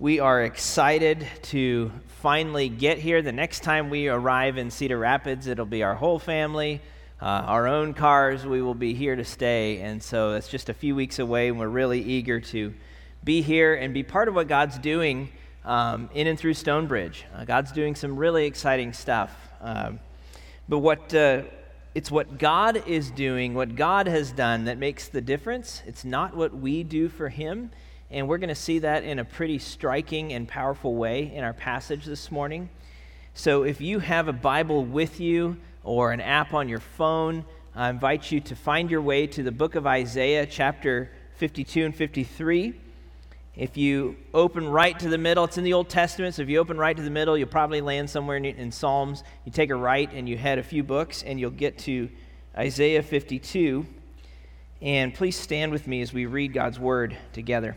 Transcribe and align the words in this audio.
We 0.00 0.20
are 0.20 0.44
excited 0.44 1.26
to 1.42 1.90
finally 2.22 2.68
get 2.68 2.98
here. 2.98 3.20
The 3.20 3.32
next 3.32 3.64
time 3.64 3.90
we 3.90 4.06
arrive 4.06 4.56
in 4.56 4.70
Cedar 4.70 4.96
Rapids, 4.96 5.48
it'll 5.48 5.66
be 5.66 5.82
our 5.82 5.96
whole 5.96 6.20
family, 6.20 6.80
uh, 7.20 7.24
our 7.24 7.66
own 7.66 7.94
cars. 7.94 8.46
We 8.46 8.62
will 8.62 8.76
be 8.76 8.94
here 8.94 9.16
to 9.16 9.24
stay. 9.24 9.80
And 9.80 10.00
so 10.00 10.34
it's 10.34 10.46
just 10.46 10.68
a 10.68 10.72
few 10.72 10.94
weeks 10.94 11.18
away, 11.18 11.48
and 11.48 11.58
we're 11.58 11.66
really 11.66 12.00
eager 12.00 12.38
to 12.38 12.72
be 13.24 13.42
here 13.42 13.74
and 13.74 13.92
be 13.92 14.04
part 14.04 14.28
of 14.28 14.36
what 14.36 14.46
God's 14.46 14.78
doing 14.78 15.30
um, 15.64 16.08
in 16.14 16.28
and 16.28 16.38
through 16.38 16.54
Stonebridge. 16.54 17.24
Uh, 17.34 17.44
God's 17.44 17.72
doing 17.72 17.96
some 17.96 18.16
really 18.16 18.46
exciting 18.46 18.92
stuff. 18.92 19.34
Um, 19.60 19.98
but 20.68 20.78
what. 20.78 21.12
Uh, 21.12 21.42
it's 21.94 22.10
what 22.12 22.38
God 22.38 22.86
is 22.86 23.10
doing, 23.10 23.54
what 23.54 23.74
God 23.74 24.06
has 24.06 24.30
done, 24.30 24.66
that 24.66 24.78
makes 24.78 25.08
the 25.08 25.20
difference. 25.20 25.82
It's 25.84 26.04
not 26.04 26.36
what 26.36 26.54
we 26.54 26.84
do 26.84 27.08
for 27.08 27.28
Him. 27.28 27.70
And 28.10 28.26
we're 28.26 28.38
going 28.38 28.48
to 28.48 28.54
see 28.54 28.78
that 28.78 29.04
in 29.04 29.18
a 29.18 29.24
pretty 29.24 29.58
striking 29.58 30.32
and 30.32 30.48
powerful 30.48 30.94
way 30.94 31.30
in 31.34 31.44
our 31.44 31.52
passage 31.52 32.06
this 32.06 32.30
morning. 32.30 32.70
So 33.34 33.64
if 33.64 33.80
you 33.80 33.98
have 33.98 34.28
a 34.28 34.32
Bible 34.32 34.84
with 34.84 35.20
you 35.20 35.58
or 35.84 36.12
an 36.12 36.20
app 36.20 36.54
on 36.54 36.68
your 36.70 36.80
phone, 36.80 37.44
I 37.74 37.90
invite 37.90 38.32
you 38.32 38.40
to 38.40 38.56
find 38.56 38.90
your 38.90 39.02
way 39.02 39.26
to 39.28 39.42
the 39.42 39.52
book 39.52 39.74
of 39.74 39.86
Isaiah, 39.86 40.46
chapter 40.46 41.10
52 41.34 41.84
and 41.84 41.94
53. 41.94 42.74
If 43.54 43.76
you 43.76 44.16
open 44.32 44.68
right 44.68 44.98
to 45.00 45.08
the 45.08 45.18
middle, 45.18 45.44
it's 45.44 45.58
in 45.58 45.64
the 45.64 45.74
Old 45.74 45.90
Testament, 45.90 46.34
so 46.34 46.42
if 46.42 46.48
you 46.48 46.58
open 46.58 46.78
right 46.78 46.96
to 46.96 47.02
the 47.02 47.10
middle, 47.10 47.36
you'll 47.36 47.48
probably 47.48 47.80
land 47.80 48.08
somewhere 48.08 48.36
in, 48.36 48.44
in 48.44 48.72
Psalms. 48.72 49.22
You 49.44 49.52
take 49.52 49.70
a 49.70 49.76
right 49.76 50.10
and 50.12 50.28
you 50.28 50.38
head 50.38 50.58
a 50.58 50.62
few 50.62 50.82
books, 50.82 51.22
and 51.22 51.38
you'll 51.38 51.50
get 51.50 51.76
to 51.80 52.08
Isaiah 52.56 53.02
52. 53.02 53.84
And 54.80 55.12
please 55.12 55.36
stand 55.36 55.72
with 55.72 55.86
me 55.86 56.00
as 56.00 56.12
we 56.12 56.26
read 56.26 56.52
God's 56.52 56.78
word 56.78 57.16
together. 57.32 57.76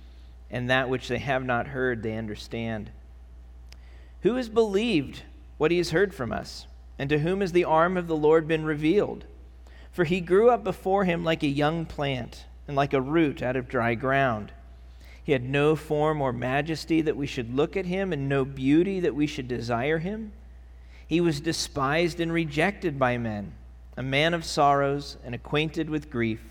and 0.51 0.69
that 0.69 0.89
which 0.89 1.07
they 1.07 1.17
have 1.17 1.45
not 1.45 1.67
heard 1.67 2.03
they 2.03 2.17
understand. 2.17 2.91
Who 4.21 4.35
has 4.35 4.49
believed 4.49 5.23
what 5.57 5.71
he 5.71 5.77
has 5.77 5.91
heard 5.91 6.13
from 6.13 6.31
us? 6.31 6.67
And 6.99 7.09
to 7.09 7.19
whom 7.19 7.41
has 7.41 7.53
the 7.53 7.63
arm 7.63 7.97
of 7.97 8.07
the 8.07 8.15
Lord 8.15 8.47
been 8.47 8.65
revealed? 8.65 9.25
For 9.91 10.03
he 10.03 10.21
grew 10.21 10.49
up 10.49 10.63
before 10.63 11.05
him 11.05 11.23
like 11.23 11.41
a 11.41 11.47
young 11.47 11.85
plant, 11.85 12.45
and 12.67 12.75
like 12.75 12.93
a 12.93 13.01
root 13.01 13.41
out 13.41 13.55
of 13.55 13.67
dry 13.67 13.95
ground. 13.95 14.51
He 15.23 15.31
had 15.31 15.43
no 15.43 15.75
form 15.75 16.21
or 16.21 16.33
majesty 16.33 17.01
that 17.01 17.17
we 17.17 17.27
should 17.27 17.55
look 17.55 17.75
at 17.77 17.85
him, 17.85 18.13
and 18.13 18.29
no 18.29 18.45
beauty 18.45 18.99
that 18.99 19.15
we 19.15 19.25
should 19.27 19.47
desire 19.47 19.99
him. 19.99 20.33
He 21.07 21.21
was 21.21 21.41
despised 21.41 22.19
and 22.19 22.31
rejected 22.31 22.99
by 22.99 23.17
men, 23.17 23.53
a 23.97 24.03
man 24.03 24.33
of 24.33 24.45
sorrows 24.45 25.17
and 25.23 25.33
acquainted 25.33 25.89
with 25.89 26.09
grief 26.09 26.50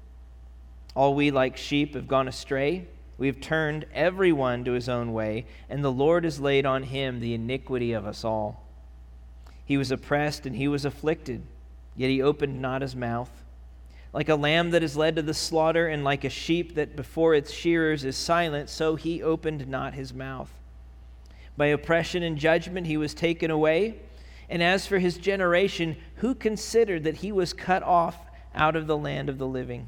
All 0.95 1.13
we 1.13 1.31
like 1.31 1.57
sheep 1.57 1.95
have 1.95 2.07
gone 2.07 2.27
astray. 2.27 2.87
We 3.17 3.27
have 3.27 3.39
turned 3.39 3.85
everyone 3.93 4.65
to 4.65 4.71
his 4.71 4.89
own 4.89 5.13
way, 5.13 5.45
and 5.69 5.83
the 5.83 5.91
Lord 5.91 6.23
has 6.23 6.39
laid 6.39 6.65
on 6.65 6.83
him 6.83 7.19
the 7.19 7.33
iniquity 7.33 7.93
of 7.93 8.05
us 8.05 8.25
all. 8.25 8.65
He 9.63 9.77
was 9.77 9.91
oppressed 9.91 10.45
and 10.45 10.55
he 10.55 10.67
was 10.67 10.85
afflicted, 10.85 11.43
yet 11.95 12.09
he 12.09 12.21
opened 12.21 12.61
not 12.61 12.81
his 12.81 12.95
mouth. 12.95 13.29
Like 14.11 14.27
a 14.27 14.35
lamb 14.35 14.71
that 14.71 14.83
is 14.83 14.97
led 14.97 15.15
to 15.15 15.21
the 15.21 15.33
slaughter, 15.33 15.87
and 15.87 16.03
like 16.03 16.23
a 16.23 16.29
sheep 16.29 16.75
that 16.75 16.95
before 16.95 17.33
its 17.33 17.51
shearers 17.51 18.03
is 18.03 18.17
silent, 18.17 18.69
so 18.69 18.95
he 18.95 19.23
opened 19.23 19.67
not 19.67 19.93
his 19.93 20.13
mouth. 20.13 20.51
By 21.55 21.67
oppression 21.67 22.23
and 22.23 22.37
judgment 22.37 22.87
he 22.87 22.97
was 22.97 23.13
taken 23.13 23.51
away. 23.51 23.99
And 24.49 24.61
as 24.61 24.85
for 24.85 24.99
his 24.99 25.17
generation, 25.17 25.95
who 26.15 26.35
considered 26.35 27.05
that 27.05 27.17
he 27.17 27.31
was 27.31 27.53
cut 27.53 27.83
off 27.83 28.17
out 28.53 28.75
of 28.75 28.87
the 28.87 28.97
land 28.97 29.29
of 29.29 29.37
the 29.37 29.47
living? 29.47 29.87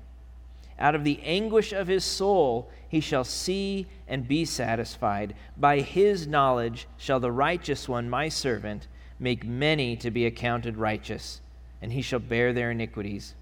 Out 0.81 0.95
of 0.95 1.03
the 1.03 1.19
anguish 1.23 1.73
of 1.73 1.87
his 1.87 2.03
soul 2.03 2.67
he 2.89 2.99
shall 2.99 3.23
see 3.23 3.85
and 4.07 4.27
be 4.27 4.45
satisfied. 4.45 5.35
By 5.55 5.81
his 5.81 6.25
knowledge 6.25 6.87
shall 6.97 7.19
the 7.19 7.31
righteous 7.31 7.87
one, 7.87 8.09
my 8.09 8.29
servant, 8.29 8.87
make 9.19 9.45
many 9.45 9.95
to 9.97 10.09
be 10.09 10.25
accounted 10.25 10.77
righteous, 10.77 11.39
and 11.83 11.93
he 11.93 12.01
shall 12.01 12.17
bear 12.19 12.51
their 12.51 12.71
iniquities. 12.71 13.35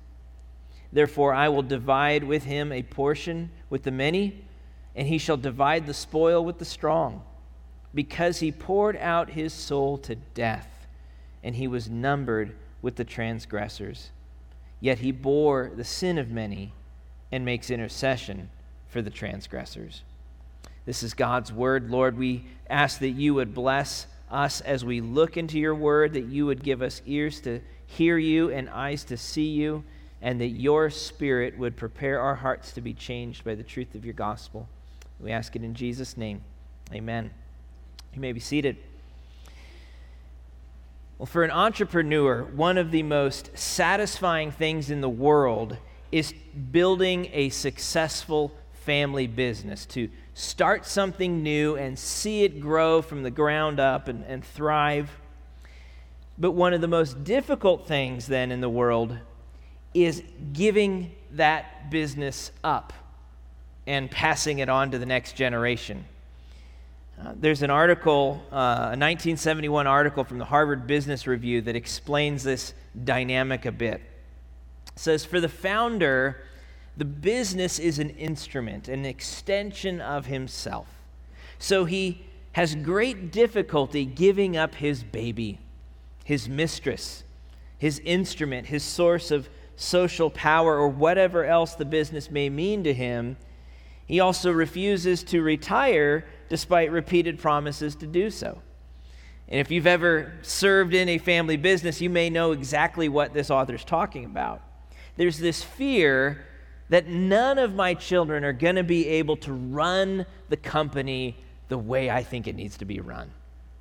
Therefore 0.91 1.33
I 1.33 1.47
will 1.47 1.61
divide 1.61 2.25
with 2.25 2.43
him 2.43 2.73
a 2.73 2.83
portion 2.83 3.51
with 3.69 3.83
the 3.83 3.91
many, 3.91 4.43
and 4.93 5.07
he 5.07 5.17
shall 5.17 5.37
divide 5.37 5.87
the 5.87 5.93
spoil 5.93 6.43
with 6.43 6.57
the 6.57 6.65
strong, 6.65 7.23
because 7.95 8.39
he 8.39 8.51
poured 8.51 8.97
out 8.97 9.29
his 9.29 9.53
soul 9.53 9.97
to 9.99 10.15
death, 10.15 10.87
and 11.41 11.55
he 11.55 11.69
was 11.69 11.89
numbered 11.89 12.57
with 12.81 12.97
the 12.97 13.05
transgressors. 13.05 14.11
Yet 14.81 14.99
he 14.99 15.13
bore 15.13 15.71
the 15.73 15.85
sin 15.85 16.17
of 16.17 16.29
many 16.29 16.73
and 17.31 17.45
makes 17.45 17.69
intercession 17.69 18.49
for 18.87 19.01
the 19.01 19.09
transgressors. 19.09 20.03
This 20.85 21.03
is 21.03 21.13
God's 21.13 21.53
word. 21.53 21.91
Lord, 21.91 22.17
we 22.17 22.45
ask 22.69 22.99
that 22.99 23.09
you 23.09 23.35
would 23.35 23.53
bless 23.53 24.07
us 24.31 24.61
as 24.61 24.83
we 24.83 25.01
look 25.01 25.37
into 25.37 25.59
your 25.59 25.75
word, 25.75 26.13
that 26.13 26.25
you 26.25 26.45
would 26.45 26.63
give 26.63 26.81
us 26.81 27.01
ears 27.05 27.39
to 27.41 27.61
hear 27.85 28.17
you 28.17 28.49
and 28.51 28.69
eyes 28.69 29.03
to 29.05 29.17
see 29.17 29.49
you, 29.49 29.83
and 30.21 30.41
that 30.41 30.47
your 30.47 30.89
spirit 30.89 31.57
would 31.57 31.75
prepare 31.75 32.19
our 32.19 32.35
hearts 32.35 32.71
to 32.73 32.81
be 32.81 32.93
changed 32.93 33.43
by 33.43 33.55
the 33.55 33.63
truth 33.63 33.95
of 33.95 34.05
your 34.05 34.13
gospel. 34.13 34.67
We 35.19 35.31
ask 35.31 35.55
it 35.55 35.63
in 35.63 35.73
Jesus' 35.73 36.17
name. 36.17 36.41
Amen. 36.93 37.31
You 38.13 38.21
may 38.21 38.31
be 38.31 38.39
seated. 38.39 38.77
Well, 41.17 41.25
for 41.25 41.43
an 41.43 41.51
entrepreneur, 41.51 42.43
one 42.43 42.77
of 42.77 42.91
the 42.91 43.03
most 43.03 43.57
satisfying 43.57 44.51
things 44.51 44.89
in 44.89 45.01
the 45.01 45.09
world 45.09 45.77
is 46.11 46.33
building 46.71 47.29
a 47.33 47.49
successful 47.49 48.51
family 48.73 49.27
business, 49.27 49.85
to 49.85 50.09
start 50.33 50.85
something 50.85 51.43
new 51.43 51.75
and 51.75 51.99
see 51.99 52.43
it 52.43 52.59
grow 52.59 53.01
from 53.01 53.23
the 53.23 53.29
ground 53.29 53.79
up 53.79 54.07
and, 54.07 54.23
and 54.25 54.43
thrive. 54.43 55.09
But 56.37 56.51
one 56.51 56.73
of 56.73 56.81
the 56.81 56.87
most 56.87 57.23
difficult 57.23 57.87
things 57.87 58.25
then 58.25 58.51
in 58.51 58.61
the 58.61 58.69
world 58.69 59.17
is 59.93 60.23
giving 60.53 61.11
that 61.31 61.91
business 61.91 62.51
up 62.63 62.93
and 63.85 64.09
passing 64.09 64.59
it 64.59 64.69
on 64.69 64.91
to 64.91 64.97
the 64.97 65.05
next 65.05 65.35
generation. 65.35 66.05
Uh, 67.19 67.33
there's 67.35 67.61
an 67.63 67.69
article, 67.69 68.41
uh, 68.51 68.55
a 68.55 68.97
1971 68.97 69.87
article 69.87 70.23
from 70.23 70.37
the 70.37 70.45
Harvard 70.45 70.87
Business 70.87 71.27
Review 71.27 71.61
that 71.61 71.75
explains 71.75 72.43
this 72.43 72.73
dynamic 73.03 73.65
a 73.65 73.71
bit 73.71 74.01
says, 74.99 75.23
For 75.25 75.39
the 75.39 75.49
founder, 75.49 76.43
the 76.97 77.05
business 77.05 77.79
is 77.79 77.99
an 77.99 78.09
instrument, 78.11 78.89
an 78.89 79.05
extension 79.05 80.01
of 80.01 80.25
himself. 80.25 80.87
So 81.57 81.85
he 81.85 82.25
has 82.51 82.75
great 82.75 83.31
difficulty 83.31 84.05
giving 84.05 84.57
up 84.57 84.75
his 84.75 85.03
baby, 85.03 85.59
his 86.25 86.49
mistress, 86.49 87.23
his 87.77 87.99
instrument, 87.99 88.67
his 88.67 88.83
source 88.83 89.31
of 89.31 89.49
social 89.77 90.29
power, 90.29 90.77
or 90.77 90.89
whatever 90.89 91.45
else 91.45 91.75
the 91.75 91.85
business 91.85 92.29
may 92.29 92.49
mean 92.49 92.83
to 92.83 92.93
him. 92.93 93.37
He 94.05 94.19
also 94.19 94.51
refuses 94.51 95.23
to 95.25 95.41
retire 95.41 96.25
despite 96.49 96.91
repeated 96.91 97.39
promises 97.39 97.95
to 97.95 98.07
do 98.07 98.29
so. 98.29 98.61
And 99.47 99.61
if 99.61 99.71
you've 99.71 99.87
ever 99.87 100.33
served 100.41 100.93
in 100.93 101.07
a 101.07 101.17
family 101.17 101.55
business, 101.55 102.01
you 102.01 102.09
may 102.09 102.29
know 102.29 102.51
exactly 102.51 103.07
what 103.07 103.33
this 103.33 103.49
author's 103.49 103.85
talking 103.85 104.25
about. 104.25 104.61
There's 105.19 105.37
this 105.37 105.61
fear 105.61 106.45
that 106.87 107.09
none 107.09 107.57
of 107.57 107.75
my 107.75 107.93
children 107.93 108.45
are 108.45 108.53
going 108.53 108.77
to 108.77 108.83
be 108.83 109.05
able 109.09 109.35
to 109.35 109.51
run 109.51 110.25
the 110.47 110.55
company 110.55 111.35
the 111.67 111.77
way 111.77 112.09
I 112.09 112.23
think 112.23 112.47
it 112.47 112.55
needs 112.55 112.77
to 112.77 112.85
be 112.85 113.01
run. 113.01 113.31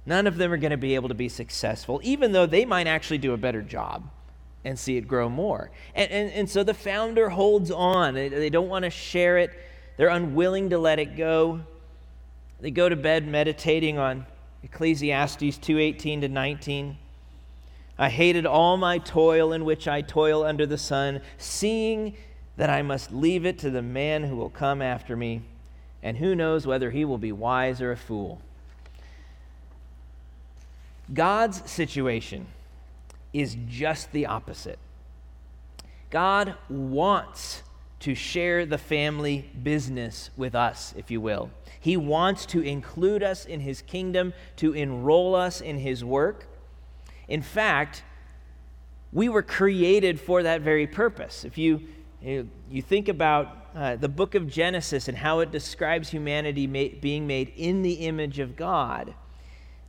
None 0.05 0.27
of 0.27 0.37
them 0.37 0.53
are 0.53 0.57
going 0.57 0.73
to 0.73 0.77
be 0.77 0.97
able 0.97 1.11
to 1.11 1.15
be 1.15 1.29
successful, 1.29 2.01
even 2.03 2.33
though 2.33 2.47
they 2.47 2.65
might 2.65 2.89
actually 2.89 3.19
do 3.19 3.35
a 3.35 3.37
better 3.37 3.63
job 3.63 4.11
and 4.65 4.77
see 4.77 4.97
it 4.97 5.07
grow 5.07 5.29
more. 5.29 5.71
And, 5.95 6.11
and, 6.11 6.33
and 6.33 6.51
so 6.51 6.65
the 6.65 6.75
founder 6.75 7.29
holds 7.29 7.71
on. 7.71 8.15
They, 8.15 8.29
they 8.29 8.51
don't 8.51 8.69
want 8.69 8.83
to 8.83 8.91
share 8.91 9.39
it, 9.39 9.53
they're 9.97 10.09
unwilling 10.09 10.71
to 10.71 10.79
let 10.79 10.99
it 10.99 11.17
go. 11.17 11.61
They 12.59 12.73
go 12.73 12.89
to 12.89 12.97
bed 12.97 13.29
meditating 13.29 13.97
on 13.97 14.27
Ecclesiastes 14.65 15.59
2:18 15.59 16.23
to 16.23 16.29
19. 16.29 16.99
I 17.99 18.11
hated 18.11 18.47
all 18.47 18.77
my 18.77 18.99
toil 18.99 19.53
in 19.53 19.65
which 19.65 19.89
I 19.89 20.03
toil 20.03 20.45
under 20.45 20.67
the 20.67 20.79
sun, 20.79 21.21
seeing 21.37 22.17
that 22.57 22.71
I 22.71 22.83
must 22.83 23.13
leave 23.13 23.45
it 23.45 23.59
to 23.61 23.71
the 23.71 23.83
man 23.83 24.25
who 24.25 24.37
will 24.37 24.51
come 24.51 24.81
after 24.81 25.17
me, 25.17 25.43
and 26.03 26.17
who 26.17 26.35
knows 26.35 26.67
whether 26.67 26.91
he 26.91 27.05
will 27.05 27.19
be 27.19 27.33
wise 27.33 27.81
or 27.81 27.91
a 27.91 27.97
fool. 27.97 28.41
God's 31.13 31.69
situation 31.71 32.47
is 33.33 33.57
just 33.69 34.13
the 34.13 34.27
opposite. 34.27 34.79
God 36.11 36.55
wants 36.69 37.63
to 38.01 38.15
share 38.15 38.65
the 38.65 38.79
family 38.79 39.51
business 39.63 40.31
with 40.37 40.55
us, 40.55 40.95
if 40.97 41.11
you 41.11 41.21
will. 41.21 41.51
He 41.81 41.97
wants 41.97 42.47
to 42.47 42.61
include 42.61 43.23
us 43.23 43.45
in 43.45 43.61
His 43.61 43.83
kingdom, 43.83 44.33
to 44.57 44.73
enroll 44.73 45.35
us 45.35 45.61
in 45.61 45.79
His 45.79 46.05
work. 46.05 46.47
In 47.29 47.43
fact, 47.43 48.03
we 49.13 49.29
were 49.29 49.43
created 49.43 50.21
for 50.21 50.43
that 50.43 50.63
very 50.63 50.87
purpose. 50.87 51.45
If 51.45 51.59
you, 51.59 51.83
you 52.21 52.83
think 52.83 53.09
about 53.09 53.69
uh, 53.75 53.97
the 53.97 54.09
book 54.09 54.35
of 54.35 54.49
Genesis 54.49 55.09
and 55.09 55.17
how 55.17 55.41
it 55.41 55.51
describes 55.51 56.09
humanity 56.11 56.67
ma- 56.67 56.99
being 57.01 57.27
made 57.27 57.53
in 57.57 57.83
the 57.83 57.95
image 57.95 58.39
of 58.39 58.57
God, 58.57 59.15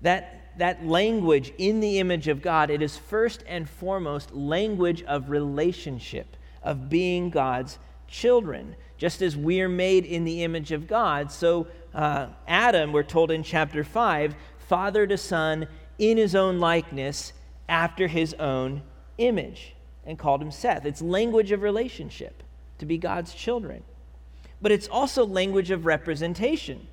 that, 0.01 0.51
that 0.57 0.85
language, 0.85 1.53
in 1.57 1.79
the 1.79 1.99
image 1.99 2.27
of 2.27 2.41
God, 2.41 2.69
it 2.69 2.81
is 2.81 2.97
first 2.97 3.43
and 3.47 3.69
foremost 3.69 4.33
language 4.33 5.03
of 5.03 5.29
relationship, 5.29 6.37
of 6.63 6.89
being 6.89 7.29
God's 7.29 7.79
children. 8.07 8.75
Just 8.97 9.21
as 9.21 9.35
we're 9.35 9.69
made 9.69 10.05
in 10.05 10.23
the 10.23 10.43
image 10.43 10.71
of 10.71 10.87
God, 10.87 11.31
so 11.31 11.67
uh, 11.93 12.27
Adam, 12.47 12.91
we're 12.91 13.03
told 13.03 13.31
in 13.31 13.43
chapter 13.43 13.83
5, 13.83 14.35
fathered 14.57 15.11
a 15.11 15.17
son 15.17 15.67
in 15.99 16.17
his 16.17 16.33
own 16.33 16.59
likeness 16.59 17.33
after 17.67 18.07
his 18.07 18.33
own 18.35 18.81
image 19.19 19.75
and 20.05 20.17
called 20.17 20.41
him 20.41 20.49
Seth. 20.49 20.85
It's 20.85 21.01
language 21.01 21.51
of 21.51 21.61
relationship 21.61 22.41
to 22.79 22.85
be 22.85 22.97
God's 22.97 23.33
children. 23.33 23.83
But 24.61 24.71
it's 24.71 24.87
also 24.87 25.25
language 25.25 25.71
of 25.71 25.85
representation, 25.85 26.87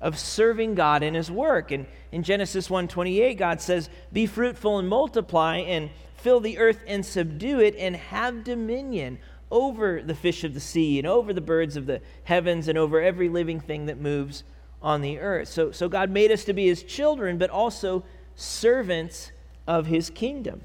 of 0.00 0.18
serving 0.18 0.74
God 0.74 1.02
in 1.02 1.14
his 1.14 1.30
work. 1.30 1.70
And 1.70 1.86
in 2.10 2.22
Genesis 2.22 2.68
1:28, 2.68 3.38
God 3.38 3.60
says, 3.60 3.88
"Be 4.12 4.26
fruitful 4.26 4.78
and 4.78 4.88
multiply 4.88 5.58
and 5.58 5.90
fill 6.14 6.40
the 6.40 6.58
earth 6.58 6.82
and 6.86 7.04
subdue 7.04 7.60
it 7.60 7.74
and 7.76 7.96
have 7.96 8.44
dominion 8.44 9.18
over 9.50 10.00
the 10.02 10.14
fish 10.14 10.44
of 10.44 10.54
the 10.54 10.60
sea 10.60 10.98
and 10.98 11.06
over 11.06 11.32
the 11.32 11.40
birds 11.40 11.76
of 11.76 11.86
the 11.86 12.00
heavens 12.24 12.68
and 12.68 12.78
over 12.78 13.00
every 13.00 13.28
living 13.28 13.60
thing 13.60 13.86
that 13.86 13.98
moves 13.98 14.44
on 14.80 15.00
the 15.00 15.18
earth. 15.18 15.48
So, 15.48 15.70
so 15.70 15.88
God 15.88 16.10
made 16.10 16.32
us 16.32 16.44
to 16.44 16.52
be 16.52 16.66
his 16.66 16.82
children, 16.82 17.38
but 17.38 17.50
also 17.50 18.02
servants 18.34 19.32
of 19.66 19.86
his 19.86 20.10
kingdom, 20.10 20.62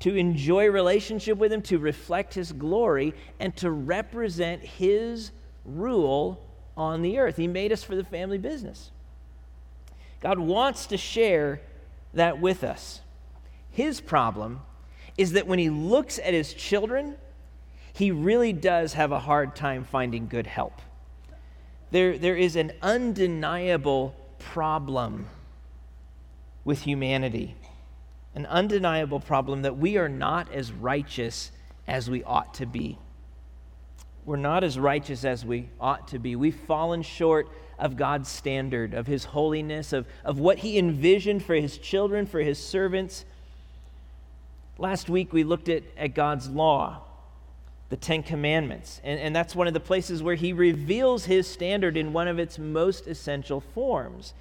to 0.00 0.14
enjoy 0.16 0.68
relationship 0.68 1.38
with 1.38 1.52
him, 1.52 1.62
to 1.62 1.78
reflect 1.78 2.34
his 2.34 2.52
glory, 2.52 3.14
and 3.38 3.54
to 3.56 3.70
represent 3.70 4.62
his 4.62 5.30
rule 5.64 6.44
on 6.76 7.02
the 7.02 7.18
earth. 7.18 7.36
He 7.36 7.46
made 7.46 7.72
us 7.72 7.82
for 7.82 7.94
the 7.94 8.04
family 8.04 8.38
business. 8.38 8.90
God 10.20 10.38
wants 10.38 10.86
to 10.86 10.96
share 10.96 11.60
that 12.14 12.40
with 12.40 12.64
us. 12.64 13.00
His 13.70 14.00
problem 14.00 14.60
is 15.16 15.32
that 15.32 15.46
when 15.46 15.58
he 15.58 15.70
looks 15.70 16.18
at 16.18 16.32
his 16.32 16.54
children, 16.54 17.16
he 17.92 18.10
really 18.10 18.52
does 18.52 18.94
have 18.94 19.12
a 19.12 19.18
hard 19.18 19.54
time 19.54 19.84
finding 19.84 20.28
good 20.28 20.46
help. 20.46 20.80
There, 21.90 22.16
there 22.16 22.36
is 22.36 22.56
an 22.56 22.72
undeniable 22.80 24.14
problem 24.38 25.26
with 26.64 26.82
humanity, 26.82 27.54
an 28.34 28.46
undeniable 28.46 29.20
problem 29.20 29.62
that 29.62 29.76
we 29.76 29.96
are 29.96 30.08
not 30.08 30.52
as 30.52 30.72
righteous 30.72 31.50
as 31.86 32.08
we 32.08 32.22
ought 32.24 32.54
to 32.54 32.66
be. 32.66 32.98
We're 34.24 34.36
not 34.36 34.62
as 34.62 34.78
righteous 34.78 35.24
as 35.24 35.44
we 35.44 35.68
ought 35.80 36.08
to 36.08 36.18
be. 36.18 36.36
We've 36.36 36.54
fallen 36.54 37.02
short 37.02 37.48
of 37.78 37.96
God's 37.96 38.28
standard, 38.28 38.94
of 38.94 39.06
His 39.06 39.24
holiness, 39.24 39.92
of, 39.92 40.06
of 40.24 40.38
what 40.38 40.58
He 40.58 40.78
envisioned 40.78 41.44
for 41.44 41.54
His 41.54 41.76
children, 41.78 42.26
for 42.26 42.40
His 42.40 42.64
servants. 42.64 43.24
Last 44.78 45.10
week 45.10 45.32
we 45.32 45.42
looked 45.42 45.68
at, 45.68 45.82
at 45.96 46.14
God's 46.14 46.48
law 46.48 47.02
the 47.92 47.96
Ten 47.98 48.22
Commandments. 48.22 49.02
And, 49.04 49.20
and 49.20 49.36
that's 49.36 49.54
one 49.54 49.66
of 49.66 49.74
the 49.74 49.80
places 49.80 50.22
where 50.22 50.34
he 50.34 50.54
reveals 50.54 51.26
his 51.26 51.46
standard 51.46 51.94
in 51.94 52.14
one 52.14 52.26
of 52.26 52.38
its 52.38 52.58
most 52.58 53.06
essential 53.06 53.60
forms. 53.60 54.32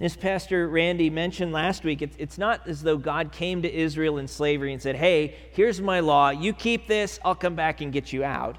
As 0.00 0.16
Pastor 0.16 0.66
Randy 0.66 1.10
mentioned 1.10 1.52
last 1.52 1.84
week, 1.84 2.00
it's, 2.00 2.16
it's 2.18 2.38
not 2.38 2.66
as 2.66 2.82
though 2.82 2.96
God 2.96 3.32
came 3.32 3.60
to 3.62 3.72
Israel 3.72 4.16
in 4.16 4.28
slavery 4.28 4.72
and 4.72 4.80
said, 4.80 4.96
Hey, 4.96 5.36
here's 5.52 5.78
my 5.80 6.00
law. 6.00 6.30
You 6.30 6.54
keep 6.54 6.86
this, 6.86 7.20
I'll 7.22 7.34
come 7.34 7.54
back 7.54 7.82
and 7.82 7.92
get 7.92 8.10
you 8.10 8.24
out. 8.24 8.56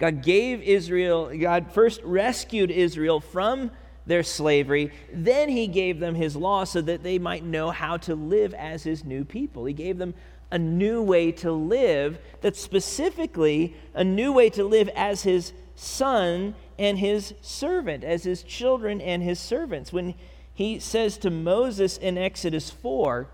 God 0.00 0.20
gave 0.22 0.60
Israel, 0.62 1.30
God 1.38 1.70
first 1.70 2.02
rescued 2.02 2.72
Israel 2.72 3.20
from 3.20 3.70
their 4.04 4.24
slavery. 4.24 4.92
Then 5.12 5.48
he 5.48 5.68
gave 5.68 6.00
them 6.00 6.16
his 6.16 6.34
law 6.34 6.64
so 6.64 6.80
that 6.80 7.04
they 7.04 7.20
might 7.20 7.44
know 7.44 7.70
how 7.70 7.96
to 7.98 8.16
live 8.16 8.52
as 8.54 8.82
his 8.82 9.04
new 9.04 9.24
people. 9.24 9.66
He 9.66 9.74
gave 9.74 9.98
them 9.98 10.14
a 10.50 10.58
new 10.58 11.00
way 11.00 11.30
to 11.30 11.52
live, 11.52 12.18
that's 12.40 12.60
specifically 12.60 13.76
a 13.94 14.02
new 14.02 14.32
way 14.32 14.50
to 14.50 14.64
live 14.64 14.88
as 14.96 15.22
his 15.22 15.52
son 15.76 16.56
and 16.78 16.98
his 16.98 17.34
servant, 17.40 18.02
as 18.02 18.24
his 18.24 18.42
children 18.42 19.00
and 19.00 19.22
his 19.22 19.38
servants. 19.38 19.92
When 19.92 20.14
he 20.60 20.78
says 20.78 21.16
to 21.16 21.30
Moses 21.30 21.96
in 21.96 22.18
Exodus 22.18 22.70
4, 22.70 23.26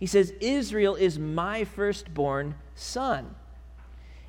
he 0.00 0.06
says, 0.06 0.32
Israel 0.40 0.94
is 0.94 1.18
my 1.18 1.64
firstborn 1.64 2.54
son. 2.74 3.34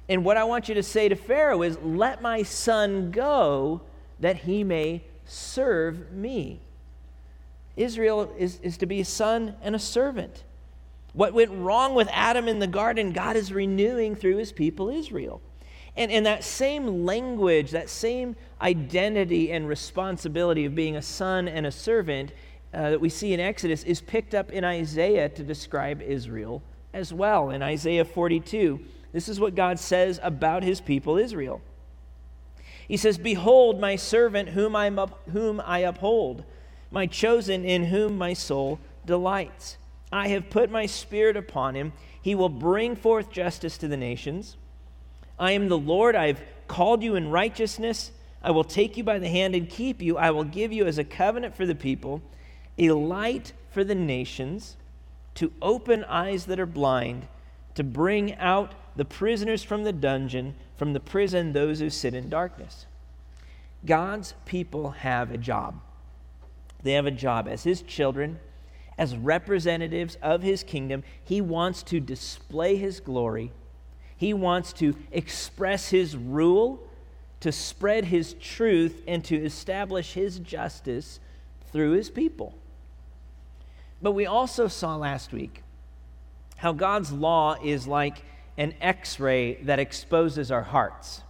And 0.09 0.25
what 0.25 0.35
I 0.35 0.43
want 0.43 0.67
you 0.67 0.75
to 0.75 0.83
say 0.83 1.07
to 1.07 1.15
Pharaoh 1.15 1.61
is, 1.61 1.77
Let 1.81 2.21
my 2.21 2.43
son 2.43 3.11
go 3.11 3.79
that 4.19 4.35
he 4.35 4.65
may 4.65 5.05
serve 5.23 6.11
me. 6.11 6.59
Israel 7.77 8.35
is, 8.38 8.59
is 8.63 8.77
to 8.79 8.85
be 8.85 8.99
a 8.99 9.05
son 9.05 9.55
and 9.61 9.73
a 9.73 9.79
servant. 9.79 10.43
What 11.13 11.33
went 11.33 11.51
wrong 11.51 11.95
with 11.95 12.09
Adam 12.11 12.49
in 12.49 12.59
the 12.59 12.67
garden, 12.67 13.13
God 13.13 13.38
is 13.38 13.53
renewing 13.53 14.17
through 14.17 14.35
his 14.35 14.51
people 14.51 14.89
Israel. 14.89 15.41
And, 15.96 16.12
and 16.12 16.25
that 16.25 16.43
same 16.43 17.05
language, 17.05 17.72
that 17.72 17.89
same 17.89 18.36
identity 18.62 19.51
and 19.51 19.67
responsibility 19.67 20.65
of 20.65 20.75
being 20.75 20.96
a 20.96 21.01
son 21.01 21.48
and 21.48 21.65
a 21.65 21.72
servant 21.72 22.31
uh, 22.74 22.91
that 22.91 23.01
we 23.01 23.10
see 23.10 23.34
in 23.34 23.39
Exodus 23.39 23.84
is 23.84 24.01
picked 24.01 24.36
up 24.36 24.51
in 24.51 24.63
Isaiah 24.63 25.29
to 25.29 25.43
describe 25.43 26.01
Israel 26.01 26.62
as 26.93 27.13
well. 27.13 27.50
In 27.50 27.62
Isaiah 27.63 28.05
42, 28.05 28.79
this 29.12 29.27
is 29.27 29.39
what 29.39 29.55
God 29.55 29.79
says 29.79 30.19
about 30.22 30.63
his 30.63 30.79
people 30.81 31.17
Israel. 31.17 31.62
He 32.88 32.98
says, 32.98 33.17
Behold, 33.17 33.79
my 33.79 33.96
servant 33.96 34.50
whom 34.50 34.75
I, 34.75 34.89
whom 35.31 35.62
I 35.65 35.79
uphold, 35.79 36.43
my 36.91 37.05
chosen 37.05 37.63
in 37.63 37.86
whom 37.86 38.17
my 38.17 38.34
soul 38.34 38.79
delights. 39.05 39.77
I 40.12 40.29
have 40.29 40.50
put 40.50 40.72
my 40.72 40.86
spirit 40.86 41.38
upon 41.38 41.75
him. 41.75 41.93
He 42.22 42.34
will 42.34 42.50
bring 42.50 42.96
forth 42.96 43.31
justice 43.31 43.77
to 43.79 43.88
the 43.88 43.98
nations. 43.98 44.58
I 45.39 45.53
am 45.53 45.69
the 45.69 45.77
Lord. 45.77 46.15
I 46.15 46.27
have 46.27 46.41
called 46.67 47.01
you 47.01 47.15
in 47.15 47.31
righteousness. 47.31 48.12
I 48.43 48.51
will 48.51 48.63
take 48.63 48.98
you 48.98 49.03
by 49.03 49.19
the 49.19 49.29
hand 49.29 49.55
and 49.55 49.69
keep 49.69 50.01
you. 50.01 50.17
I 50.17 50.31
will 50.31 50.43
give 50.43 50.72
you 50.72 50.86
as 50.86 50.98
a 50.98 51.03
covenant 51.03 51.55
for 51.55 51.65
the 51.65 51.75
people, 51.75 52.22
a 52.77 52.91
light 52.91 53.53
for 53.72 53.84
the 53.84 53.96
nations, 53.96 54.75
to 55.36 55.53
open 55.62 56.03
eyes 56.05 56.46
that 56.46 56.60
are 56.60 56.65
blind, 56.65 57.27
to 57.75 57.84
bring 57.84 58.36
out 58.36 58.75
the 58.96 59.05
prisoners 59.05 59.63
from 59.63 59.84
the 59.84 59.93
dungeon, 59.93 60.55
from 60.75 60.93
the 60.93 61.00
prison 61.00 61.53
those 61.53 61.79
who 61.79 61.89
sit 61.89 62.13
in 62.13 62.29
darkness. 62.29 62.86
God's 63.86 64.34
people 64.46 64.91
have 64.91 65.31
a 65.31 65.38
job. 65.38 65.79
They 66.84 66.93
have 66.93 67.05
a 67.05 67.12
job 67.12 67.48
as 67.48 67.63
his 67.63 67.81
children, 67.81 68.39
as 68.98 69.15
representatives 69.15 70.17
of 70.22 70.41
his 70.41 70.63
kingdom. 70.63 71.03
He 71.24 71.39
wants 71.39 71.84
to 71.84 72.00
display 72.00 72.75
his 72.75 73.00
glory, 73.00 73.53
he 74.19 74.33
wants 74.33 74.73
to 74.73 74.97
express 75.13 75.91
his 75.91 76.17
rule, 76.17 76.85
to 77.39 77.53
spread 77.53 78.03
his 78.03 78.33
truth, 78.33 79.01
and 79.07 79.23
to 79.23 79.35
establish 79.38 80.11
his 80.11 80.39
justice 80.39 81.21
through 81.71 81.91
his 81.91 82.09
people. 82.09 82.53
But 84.01 84.11
we 84.11 84.25
also 84.25 84.67
saw 84.67 84.97
last 84.97 85.31
week 85.31 85.63
how 86.57 86.73
God's 86.73 87.13
law 87.13 87.55
is 87.63 87.88
like 87.88 88.21
an 88.57 88.73
x 88.81 89.21
ray 89.21 89.55
that 89.63 89.79
exposes 89.79 90.51
our 90.51 90.63
hearts. 90.63 91.21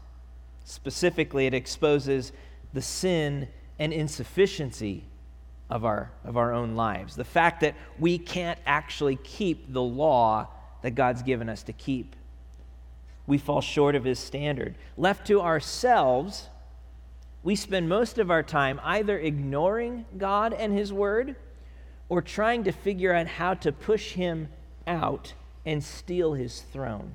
Specifically, 0.64 1.46
it 1.46 1.54
exposes 1.54 2.32
the 2.74 2.82
sin 2.82 3.50
and 3.78 3.94
insufficiency 3.94 5.04
of 5.70 5.86
our, 5.86 6.10
of 6.26 6.38
our 6.38 6.56
own 6.56 6.74
lives. 6.76 7.16
The 7.16 7.24
fact 7.24 7.62
that 7.62 7.76
we 8.00 8.18
can't 8.18 8.58
actually 8.66 9.18
keep 9.18 9.72
the 9.72 9.84
law 9.84 10.48
that 10.82 10.96
God's 10.96 11.22
given 11.22 11.50
us 11.50 11.62
to 11.64 11.74
keep. 11.74 12.16
We 13.30 13.38
fall 13.38 13.62
short 13.62 13.94
of 13.94 14.06
His 14.06 14.18
standard. 14.18 14.74
Left 14.98 15.28
to 15.28 15.40
ourselves, 15.40 16.50
we 17.44 17.56
spend 17.56 17.88
most 17.88 18.18
of 18.18 18.32
our 18.32 18.42
time 18.42 18.82
either 18.84 19.20
ignoring 19.20 20.06
God 20.18 20.52
and 20.52 20.74
His 20.74 20.92
Word 20.92 21.36
or 22.10 22.24
trying 22.24 22.64
to 22.64 22.72
figure 22.72 23.14
out 23.14 23.28
how 23.28 23.54
to 23.54 23.72
push 23.72 24.14
Him 24.14 24.50
out 24.88 25.34
and 25.64 25.84
steal 25.84 26.34
His 26.34 26.62
throne, 26.74 27.14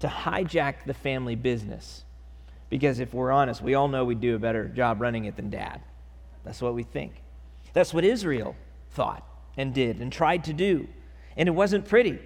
to 0.00 0.08
hijack 0.08 0.84
the 0.86 0.94
family 0.94 1.34
business. 1.34 2.04
Because 2.70 2.98
if 2.98 3.12
we're 3.12 3.32
honest, 3.32 3.60
we 3.60 3.74
all 3.74 3.88
know 3.88 4.02
we 4.02 4.14
do 4.14 4.34
a 4.34 4.38
better 4.38 4.66
job 4.66 5.02
running 5.02 5.26
it 5.26 5.36
than 5.36 5.50
dad. 5.50 5.82
That's 6.42 6.62
what 6.62 6.72
we 6.72 6.84
think. 6.84 7.12
That's 7.74 7.92
what 7.92 8.06
Israel 8.06 8.56
thought 8.92 9.28
and 9.58 9.74
did 9.74 10.00
and 10.00 10.10
tried 10.10 10.44
to 10.44 10.54
do. 10.54 10.88
And 11.36 11.50
it 11.50 11.52
wasn't 11.52 11.86
pretty. 11.86 12.18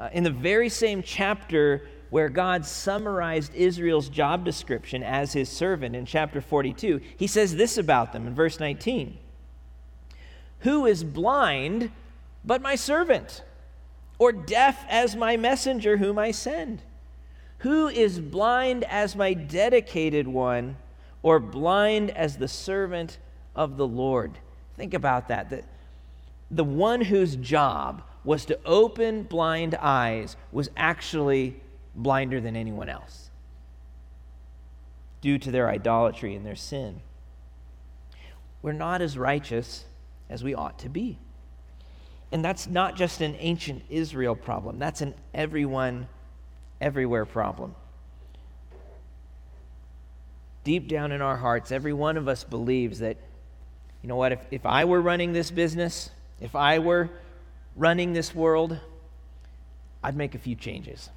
Uh, 0.00 0.08
in 0.12 0.24
the 0.24 0.30
very 0.30 0.70
same 0.70 1.02
chapter 1.02 1.86
where 2.08 2.30
God 2.30 2.64
summarized 2.64 3.54
Israel's 3.54 4.08
job 4.08 4.44
description 4.46 5.02
as 5.02 5.34
his 5.34 5.50
servant 5.50 5.94
in 5.94 6.06
chapter 6.06 6.40
42, 6.40 7.00
he 7.18 7.26
says 7.26 7.54
this 7.54 7.76
about 7.76 8.14
them 8.14 8.26
in 8.26 8.34
verse 8.34 8.58
19 8.58 9.18
Who 10.60 10.86
is 10.86 11.04
blind 11.04 11.92
but 12.42 12.62
my 12.62 12.74
servant, 12.74 13.42
or 14.18 14.32
deaf 14.32 14.84
as 14.88 15.14
my 15.14 15.36
messenger 15.36 15.98
whom 15.98 16.18
I 16.18 16.30
send? 16.30 16.82
Who 17.58 17.88
is 17.88 18.18
blind 18.20 18.84
as 18.84 19.14
my 19.14 19.34
dedicated 19.34 20.26
one, 20.26 20.78
or 21.22 21.38
blind 21.38 22.10
as 22.12 22.38
the 22.38 22.48
servant 22.48 23.18
of 23.54 23.76
the 23.76 23.86
Lord? 23.86 24.38
Think 24.78 24.94
about 24.94 25.28
that. 25.28 25.50
The, 25.50 25.62
the 26.50 26.64
one 26.64 27.02
whose 27.02 27.36
job 27.36 28.02
was 28.24 28.44
to 28.46 28.58
open 28.64 29.22
blind 29.22 29.74
eyes 29.76 30.36
was 30.52 30.70
actually 30.76 31.60
blinder 31.94 32.40
than 32.40 32.56
anyone 32.56 32.88
else 32.88 33.30
due 35.20 35.38
to 35.38 35.50
their 35.50 35.68
idolatry 35.68 36.34
and 36.34 36.44
their 36.44 36.56
sin. 36.56 37.00
We're 38.62 38.72
not 38.72 39.00
as 39.00 39.16
righteous 39.16 39.84
as 40.28 40.44
we 40.44 40.54
ought 40.54 40.78
to 40.80 40.88
be. 40.88 41.18
And 42.32 42.44
that's 42.44 42.66
not 42.66 42.96
just 42.96 43.20
an 43.20 43.36
ancient 43.38 43.82
Israel 43.88 44.36
problem, 44.36 44.78
that's 44.78 45.00
an 45.00 45.14
everyone, 45.34 46.08
everywhere 46.80 47.26
problem. 47.26 47.74
Deep 50.62 50.88
down 50.88 51.10
in 51.10 51.22
our 51.22 51.36
hearts, 51.36 51.72
every 51.72 51.92
one 51.92 52.16
of 52.16 52.28
us 52.28 52.44
believes 52.44 52.98
that 52.98 53.16
you 54.02 54.08
know 54.08 54.16
what? 54.16 54.32
If, 54.32 54.46
if 54.50 54.66
I 54.66 54.84
were 54.84 55.00
running 55.00 55.32
this 55.32 55.50
business, 55.50 56.10
if 56.40 56.54
I 56.54 56.78
were 56.78 57.10
running 57.76 58.12
this 58.12 58.34
world, 58.34 58.78
I'd 60.02 60.16
make 60.16 60.34
a 60.34 60.38
few 60.38 60.54
changes. 60.54 61.10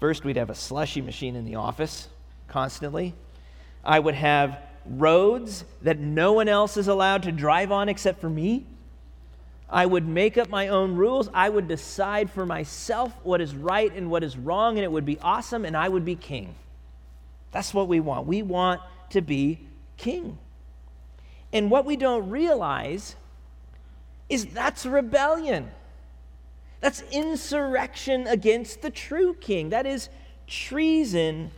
First, 0.00 0.24
we'd 0.24 0.36
have 0.36 0.50
a 0.50 0.54
slushy 0.54 1.00
machine 1.00 1.36
in 1.36 1.44
the 1.44 1.56
office 1.56 2.08
constantly. 2.48 3.14
I 3.84 3.98
would 3.98 4.14
have 4.14 4.58
roads 4.84 5.64
that 5.82 5.98
no 5.98 6.32
one 6.32 6.48
else 6.48 6.76
is 6.76 6.88
allowed 6.88 7.22
to 7.24 7.32
drive 7.32 7.72
on 7.72 7.88
except 7.88 8.20
for 8.20 8.30
me. 8.30 8.64
I 9.68 9.84
would 9.84 10.06
make 10.06 10.38
up 10.38 10.48
my 10.48 10.68
own 10.68 10.94
rules. 10.94 11.28
I 11.34 11.48
would 11.48 11.66
decide 11.66 12.30
for 12.30 12.46
myself 12.46 13.12
what 13.24 13.40
is 13.40 13.54
right 13.54 13.92
and 13.92 14.10
what 14.10 14.22
is 14.22 14.36
wrong, 14.36 14.76
and 14.76 14.84
it 14.84 14.92
would 14.92 15.04
be 15.04 15.18
awesome, 15.20 15.64
and 15.64 15.76
I 15.76 15.88
would 15.88 16.04
be 16.04 16.14
king. 16.14 16.54
That's 17.50 17.74
what 17.74 17.88
we 17.88 18.00
want. 18.00 18.26
We 18.26 18.42
want 18.42 18.80
to 19.10 19.20
be 19.20 19.58
king. 19.96 20.38
And 21.52 21.70
what 21.70 21.84
we 21.84 21.96
don't 21.96 22.30
realize 22.30 23.16
is 24.28 24.46
that's 24.46 24.84
rebellion. 24.86 25.70
That's 26.80 27.02
insurrection 27.10 28.26
against 28.26 28.82
the 28.82 28.90
true 28.90 29.34
king. 29.34 29.70
That 29.70 29.86
is 29.86 30.08
treason 30.46 31.50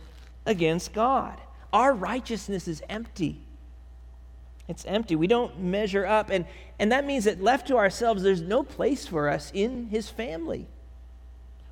against 0.45 0.93
God. 0.93 1.39
Our 1.71 1.93
righteousness 1.93 2.67
is 2.67 2.81
empty. 2.89 3.41
It's 4.67 4.85
empty. 4.85 5.15
We 5.15 5.27
don't 5.27 5.59
measure 5.59 6.05
up. 6.05 6.29
And, 6.29 6.45
and 6.77 6.91
that 6.91 7.05
means 7.05 7.25
that 7.25 7.41
left 7.41 7.67
to 7.67 7.77
ourselves, 7.77 8.23
there's 8.23 8.41
no 8.41 8.63
place 8.63 9.05
for 9.05 9.29
us 9.29 9.51
in 9.53 9.87
his 9.87 10.09
family. 10.09 10.67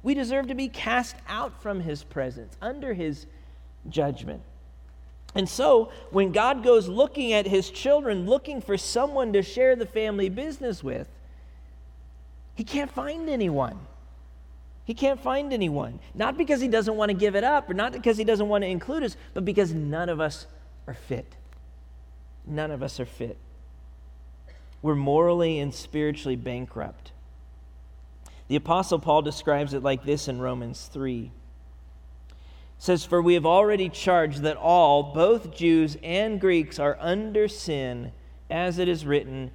We 0.04 0.13
deserve 0.13 0.48
to 0.48 0.56
be 0.56 0.68
cast 0.68 1.16
out 1.27 1.62
from 1.62 1.80
his 1.80 2.04
presence, 2.04 2.56
under 2.62 2.94
his 2.94 3.25
judgment. 3.89 4.42
And 5.36 5.48
so, 5.48 5.91
when 6.12 6.31
God 6.31 6.63
goes 6.63 6.88
looking 6.88 7.34
at 7.34 7.46
his 7.46 7.69
children, 7.69 8.25
looking 8.25 8.62
for 8.62 8.77
someone 8.77 9.34
to 9.34 9.43
share 9.43 9.75
the 9.75 9.86
family 9.86 10.29
business 10.29 10.84
with, 10.84 11.07
he 12.55 12.63
can't 12.63 12.91
find 12.91 13.29
anyone. 13.29 13.77
He 14.84 14.93
can't 14.93 15.19
find 15.19 15.53
anyone. 15.53 16.00
Not 16.15 16.38
because 16.38 16.62
he 16.62 16.67
doesn't 16.67 16.96
want 16.96 17.10
to 17.10 17.17
give 17.17 17.36
it 17.36 17.43
up 17.43 17.69
or 17.69 17.74
not 17.74 17.91
because 17.91 18.17
he 18.17 18.24
doesn't 18.24 18.48
want 18.48 18.63
to 18.63 18.67
include 18.67 19.03
us, 19.03 19.17
but 19.34 19.46
because 19.46 19.74
none 19.74 20.10
of 20.10 20.19
us 20.22 20.48
are 20.88 20.93
fit. 20.93 21.36
None 22.46 22.72
of 22.72 22.81
us 22.81 23.00
are 23.00 23.05
fit. 23.05 23.38
We're 24.81 24.96
morally 24.96 25.60
and 25.60 25.74
spiritually 25.74 26.38
bankrupt. 26.38 27.12
The 28.48 28.55
Apostle 28.55 29.00
Paul 29.00 29.22
describes 29.22 29.74
it 29.74 29.84
like 29.84 30.05
this 30.05 30.27
in 30.29 30.39
Romans 30.39 30.89
3 30.91 31.31
says, 32.77 33.03
For 33.05 33.22
we 33.22 33.34
have 33.34 33.46
already 33.46 33.89
charged 33.89 34.41
that 34.41 34.57
all, 34.57 35.03
both 35.13 35.55
Jews 35.55 35.98
and 36.03 36.39
Greeks, 36.39 36.79
are 36.79 36.98
under 37.00 37.48
sin, 37.48 38.12
as 38.50 38.79
it 38.79 38.88
is 38.88 39.05
written, 39.05 39.51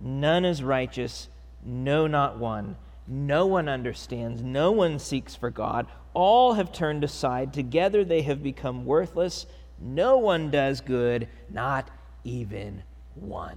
None 0.00 0.44
is 0.44 0.62
righteous, 0.62 1.28
no, 1.64 2.06
not 2.06 2.38
one. 2.38 2.76
No 3.06 3.46
one 3.46 3.68
understands, 3.68 4.42
no 4.42 4.72
one 4.72 4.98
seeks 4.98 5.34
for 5.34 5.50
God. 5.50 5.86
All 6.14 6.54
have 6.54 6.72
turned 6.72 7.04
aside. 7.04 7.52
Together 7.52 8.04
they 8.04 8.22
have 8.22 8.42
become 8.42 8.84
worthless. 8.84 9.46
No 9.80 10.18
one 10.18 10.50
does 10.50 10.80
good, 10.80 11.28
not 11.50 11.88
even 12.24 12.82
one. 13.14 13.56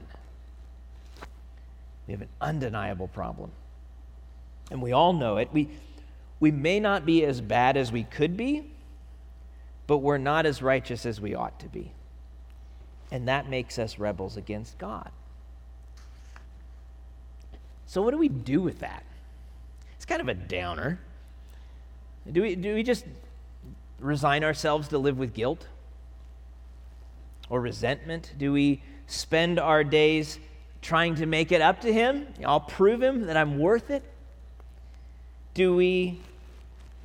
We 2.08 2.14
have 2.14 2.22
an 2.22 2.30
undeniable 2.42 3.08
problem. 3.08 3.52
And 4.72 4.82
we 4.82 4.92
all 4.92 5.14
know 5.14 5.38
it. 5.38 5.50
We, 5.52 5.70
we 6.40 6.52
may 6.52 6.80
not 6.80 7.06
be 7.06 7.24
as 7.24 7.42
bad 7.42 7.78
as 7.78 7.92
we 7.92 8.04
could 8.04 8.36
be, 8.36 8.72
but 9.88 9.98
we're 10.00 10.18
not 10.18 10.46
as 10.46 10.62
righteous 10.62 11.06
as 11.06 11.22
we 11.22 11.36
ought 11.36 11.60
to 11.60 11.68
be. 11.68 11.92
And 13.12 13.28
that 13.28 13.50
makes 13.50 13.78
us 13.78 14.00
rebels 14.00 14.36
against 14.38 14.78
God. 14.78 15.12
So, 17.86 18.02
what 18.02 18.12
do 18.12 18.18
we 18.18 18.30
do 18.30 18.62
with 18.62 18.80
that? 18.80 19.04
It's 19.96 20.06
kind 20.06 20.22
of 20.22 20.28
a 20.28 20.34
downer. 20.34 21.00
Do 22.32 22.42
we, 22.42 22.56
do 22.56 22.74
we 22.74 22.84
just 22.84 23.06
resign 24.00 24.44
ourselves 24.44 24.88
to 24.90 24.98
live 24.98 25.18
with 25.18 25.34
guilt 25.34 25.68
or 27.50 27.62
resentment? 27.62 28.34
Do 28.38 28.52
we 28.52 28.82
spend 29.06 29.60
our 29.60 29.84
days 29.84 30.40
trying 30.82 31.16
to 31.16 31.26
make 31.26 31.52
it 31.52 31.62
up 31.62 31.82
to 31.82 31.94
Him? 31.94 32.28
I'll 32.44 32.60
prove 32.60 33.02
Him 33.02 33.28
that 33.28 33.38
I'm 33.38 33.60
worth 33.60 33.92
it. 33.92 34.04
Do 35.54 35.76
we 35.76 36.20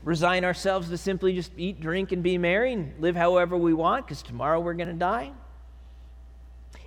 resign 0.03 0.45
ourselves 0.45 0.89
to 0.89 0.97
simply 0.97 1.35
just 1.35 1.53
eat, 1.57 1.81
drink, 1.81 2.13
and 2.13 2.23
be 2.23 2.39
merry 2.39 2.73
and 2.73 3.01
live 3.01 3.17
however 3.17 3.57
we 3.57 3.75
want 3.75 4.07
because 4.07 4.23
tomorrow 4.23 4.61
we're 4.61 4.75
going 4.75 4.89
to 4.89 4.95
die? 4.95 5.33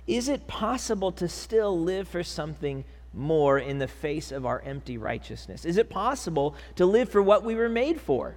Is 0.06 0.28
it 0.28 0.46
possible 0.46 1.12
to 1.12 1.28
still 1.28 1.78
live 1.78 2.08
for 2.08 2.22
something 2.22 2.84
more 3.12 3.58
in 3.58 3.78
the 3.78 3.88
face 3.88 4.32
of 4.32 4.44
our 4.44 4.60
empty 4.60 4.98
righteousness? 4.98 5.64
Is 5.64 5.76
it 5.76 5.88
possible 5.88 6.54
to 6.76 6.84
live 6.84 7.08
for 7.08 7.22
what 7.22 7.44
we 7.44 7.54
were 7.54 7.68
made 7.68 8.00
for? 8.00 8.36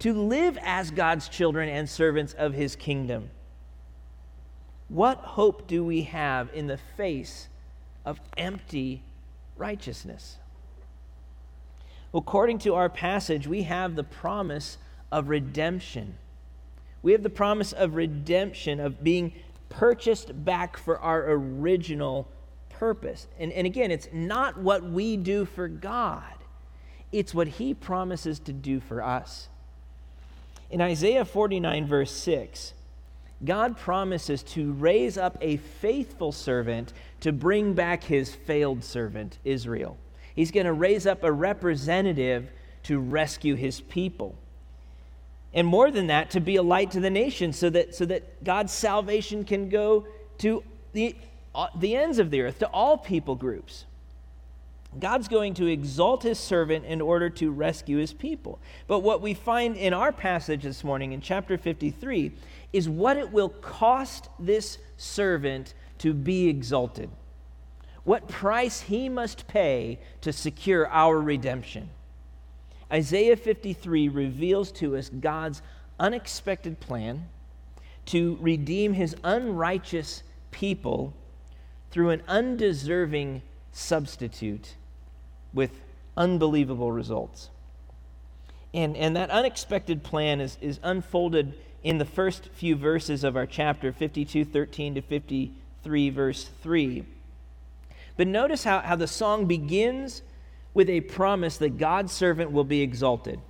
To 0.00 0.12
live 0.12 0.58
as 0.62 0.90
God's 0.90 1.28
children 1.28 1.68
and 1.68 1.88
servants 1.88 2.32
of 2.32 2.54
His 2.54 2.74
kingdom? 2.74 3.30
What 4.88 5.18
hope 5.18 5.66
do 5.66 5.84
we 5.84 6.02
have 6.02 6.50
in 6.54 6.66
the 6.66 6.78
face 6.96 7.48
of 8.04 8.20
empty 8.36 9.02
righteousness? 9.56 10.38
According 12.14 12.58
to 12.60 12.74
our 12.74 12.88
passage, 12.88 13.46
we 13.46 13.62
have 13.62 13.94
the 13.94 14.04
promise 14.04 14.78
of 15.10 15.28
redemption. 15.28 16.14
We 17.02 17.12
have 17.12 17.22
the 17.22 17.30
promise 17.30 17.72
of 17.72 17.94
redemption, 17.94 18.80
of 18.80 19.02
being 19.02 19.32
purchased 19.68 20.44
back 20.44 20.76
for 20.76 20.98
our 20.98 21.30
original 21.30 22.28
purpose. 22.70 23.26
And, 23.38 23.52
and 23.52 23.66
again, 23.66 23.90
it's 23.90 24.08
not 24.12 24.58
what 24.58 24.82
we 24.82 25.16
do 25.16 25.44
for 25.44 25.68
God, 25.68 26.22
it's 27.12 27.34
what 27.34 27.48
He 27.48 27.74
promises 27.74 28.38
to 28.40 28.52
do 28.52 28.80
for 28.80 29.02
us. 29.02 29.48
In 30.70 30.80
Isaiah 30.82 31.24
49, 31.24 31.86
verse 31.86 32.12
6, 32.12 32.74
God 33.44 33.76
promises 33.76 34.42
to 34.42 34.72
raise 34.72 35.16
up 35.16 35.38
a 35.40 35.56
faithful 35.56 36.32
servant 36.32 36.92
to 37.20 37.32
bring 37.32 37.72
back 37.72 38.04
his 38.04 38.34
failed 38.34 38.82
servant, 38.84 39.38
Israel. 39.44 39.96
He's 40.38 40.52
going 40.52 40.66
to 40.66 40.72
raise 40.72 41.04
up 41.04 41.24
a 41.24 41.32
representative 41.32 42.52
to 42.84 43.00
rescue 43.00 43.56
his 43.56 43.80
people. 43.80 44.36
And 45.52 45.66
more 45.66 45.90
than 45.90 46.06
that, 46.06 46.30
to 46.30 46.40
be 46.40 46.54
a 46.54 46.62
light 46.62 46.92
to 46.92 47.00
the 47.00 47.10
nation 47.10 47.52
so 47.52 47.68
that, 47.70 47.92
so 47.96 48.04
that 48.04 48.44
God's 48.44 48.72
salvation 48.72 49.42
can 49.42 49.68
go 49.68 50.06
to 50.38 50.62
the, 50.92 51.16
uh, 51.56 51.66
the 51.76 51.96
ends 51.96 52.20
of 52.20 52.30
the 52.30 52.42
earth, 52.42 52.60
to 52.60 52.68
all 52.68 52.96
people 52.96 53.34
groups. 53.34 53.84
God's 55.00 55.26
going 55.26 55.54
to 55.54 55.66
exalt 55.66 56.22
his 56.22 56.38
servant 56.38 56.84
in 56.84 57.00
order 57.00 57.28
to 57.30 57.50
rescue 57.50 57.98
his 57.98 58.12
people. 58.12 58.60
But 58.86 59.00
what 59.00 59.20
we 59.20 59.34
find 59.34 59.76
in 59.76 59.92
our 59.92 60.12
passage 60.12 60.62
this 60.62 60.84
morning 60.84 61.10
in 61.10 61.20
chapter 61.20 61.58
53 61.58 62.30
is 62.72 62.88
what 62.88 63.16
it 63.16 63.32
will 63.32 63.48
cost 63.48 64.28
this 64.38 64.78
servant 64.98 65.74
to 65.98 66.14
be 66.14 66.46
exalted. 66.46 67.10
What 68.08 68.26
price 68.26 68.80
he 68.80 69.10
must 69.10 69.46
pay 69.48 69.98
to 70.22 70.32
secure 70.32 70.88
our 70.88 71.20
redemption. 71.20 71.90
Isaiah 72.90 73.36
53 73.36 74.08
reveals 74.08 74.72
to 74.72 74.96
us 74.96 75.10
God's 75.10 75.60
unexpected 76.00 76.80
plan 76.80 77.28
to 78.06 78.38
redeem 78.40 78.94
his 78.94 79.14
unrighteous 79.22 80.22
people 80.50 81.12
through 81.90 82.08
an 82.08 82.22
undeserving 82.26 83.42
substitute 83.72 84.76
with 85.52 85.72
unbelievable 86.16 86.90
results. 86.90 87.50
And, 88.72 88.96
and 88.96 89.16
that 89.16 89.28
unexpected 89.28 90.02
plan 90.02 90.40
is, 90.40 90.56
is 90.62 90.80
unfolded 90.82 91.52
in 91.84 91.98
the 91.98 92.06
first 92.06 92.48
few 92.54 92.74
verses 92.74 93.22
of 93.22 93.36
our 93.36 93.44
chapter, 93.44 93.92
52, 93.92 94.46
13 94.46 94.94
to 94.94 95.02
53, 95.02 96.08
verse 96.08 96.48
3. 96.62 97.04
But 98.18 98.26
notice 98.26 98.64
how, 98.64 98.80
how 98.80 98.96
the 98.96 99.06
song 99.06 99.46
begins 99.46 100.22
with 100.74 100.90
a 100.90 101.00
promise 101.02 101.56
that 101.58 101.78
God's 101.78 102.12
servant 102.12 102.50
will 102.50 102.64
be 102.64 102.82
exalted. 102.82 103.40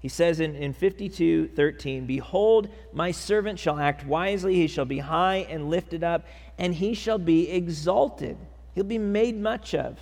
He 0.00 0.08
says 0.08 0.40
in, 0.40 0.56
in 0.56 0.72
52, 0.72 1.48
13, 1.48 2.06
Behold, 2.06 2.70
my 2.94 3.10
servant 3.10 3.58
shall 3.58 3.78
act 3.78 4.04
wisely, 4.06 4.54
he 4.54 4.66
shall 4.66 4.86
be 4.86 4.98
high 4.98 5.46
and 5.48 5.68
lifted 5.68 6.02
up, 6.02 6.26
and 6.58 6.74
he 6.74 6.94
shall 6.94 7.18
be 7.18 7.50
exalted. 7.50 8.38
He'll 8.74 8.82
be 8.84 8.98
made 8.98 9.38
much 9.38 9.74
of. 9.74 10.00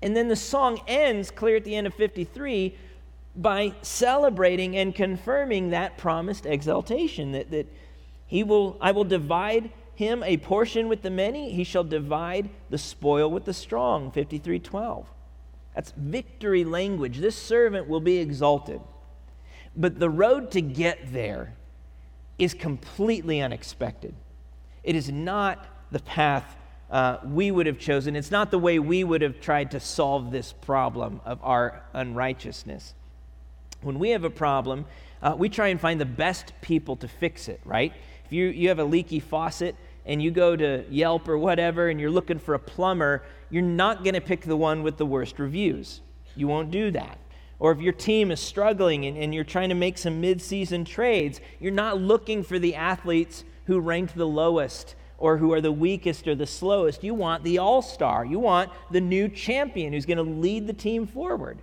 And 0.00 0.16
then 0.16 0.28
the 0.28 0.36
song 0.36 0.80
ends 0.86 1.32
clear 1.32 1.56
at 1.56 1.64
the 1.64 1.74
end 1.74 1.88
of 1.88 1.94
53 1.94 2.76
by 3.34 3.74
celebrating 3.82 4.76
and 4.76 4.94
confirming 4.94 5.70
that 5.70 5.98
promised 5.98 6.46
exaltation 6.46 7.32
that, 7.32 7.50
that 7.50 7.66
he 8.26 8.44
will 8.44 8.76
i 8.80 8.90
will 8.90 9.04
divide 9.04 9.70
him 9.98 10.22
a 10.22 10.36
portion 10.36 10.88
with 10.88 11.02
the 11.02 11.10
many 11.10 11.52
he 11.52 11.64
shall 11.64 11.82
divide 11.82 12.48
the 12.70 12.78
spoil 12.78 13.28
with 13.28 13.44
the 13.44 13.52
strong. 13.52 14.12
5312 14.12 15.06
that's 15.74 15.92
victory 15.96 16.64
language. 16.64 17.18
This 17.18 17.34
servant 17.34 17.88
will 17.88 18.00
be 18.00 18.18
exalted. 18.18 18.80
But 19.76 19.98
the 19.98 20.08
road 20.08 20.52
to 20.52 20.60
get 20.60 21.12
there 21.12 21.54
is 22.38 22.54
completely 22.54 23.40
unexpected. 23.40 24.14
It 24.84 24.94
is 24.94 25.10
not 25.10 25.66
the 25.90 25.98
path 25.98 26.56
uh, 26.90 27.18
we 27.24 27.50
would 27.50 27.66
have 27.66 27.78
chosen. 27.80 28.14
It's 28.14 28.30
not 28.30 28.52
the 28.52 28.58
way 28.58 28.78
we 28.78 29.02
would 29.02 29.20
have 29.20 29.40
tried 29.40 29.72
to 29.72 29.80
solve 29.80 30.30
this 30.30 30.52
problem 30.52 31.20
of 31.24 31.40
our 31.42 31.82
unrighteousness. 31.92 32.94
When 33.82 33.98
we 33.98 34.10
have 34.10 34.22
a 34.22 34.30
problem, 34.30 34.86
uh, 35.22 35.34
we 35.36 35.48
try 35.48 35.68
and 35.68 35.80
find 35.80 36.00
the 36.00 36.06
best 36.06 36.52
people 36.60 36.94
to 36.96 37.08
fix 37.08 37.48
it, 37.48 37.60
right? 37.64 37.92
If 38.24 38.32
you, 38.32 38.46
you 38.46 38.68
have 38.68 38.78
a 38.78 38.84
leaky 38.84 39.20
faucet 39.20 39.74
and 40.08 40.20
you 40.20 40.32
go 40.32 40.56
to 40.56 40.84
Yelp 40.90 41.28
or 41.28 41.38
whatever 41.38 41.88
and 41.88 42.00
you're 42.00 42.10
looking 42.10 42.40
for 42.40 42.54
a 42.54 42.58
plumber, 42.58 43.22
you're 43.50 43.62
not 43.62 44.02
going 44.02 44.14
to 44.14 44.20
pick 44.20 44.40
the 44.40 44.56
one 44.56 44.82
with 44.82 44.96
the 44.96 45.06
worst 45.06 45.38
reviews. 45.38 46.00
You 46.34 46.48
won't 46.48 46.72
do 46.72 46.90
that. 46.90 47.18
Or 47.60 47.70
if 47.70 47.80
your 47.80 47.92
team 47.92 48.32
is 48.32 48.40
struggling 48.40 49.06
and, 49.06 49.16
and 49.16 49.32
you're 49.32 49.44
trying 49.44 49.68
to 49.68 49.74
make 49.76 49.98
some 49.98 50.20
mid-season 50.20 50.84
trades, 50.84 51.40
you're 51.60 51.70
not 51.70 52.00
looking 52.00 52.42
for 52.42 52.58
the 52.58 52.74
athletes 52.74 53.44
who 53.66 53.78
ranked 53.78 54.16
the 54.16 54.26
lowest 54.26 54.96
or 55.18 55.36
who 55.36 55.52
are 55.52 55.60
the 55.60 55.72
weakest 55.72 56.26
or 56.26 56.34
the 56.34 56.46
slowest. 56.46 57.04
You 57.04 57.14
want 57.14 57.44
the 57.44 57.58
all 57.58 57.82
star. 57.82 58.24
You 58.24 58.40
want 58.40 58.70
the 58.90 59.00
new 59.00 59.28
champion 59.28 59.92
who's 59.92 60.06
going 60.06 60.18
to 60.18 60.22
lead 60.22 60.66
the 60.66 60.72
team 60.72 61.06
forward 61.06 61.58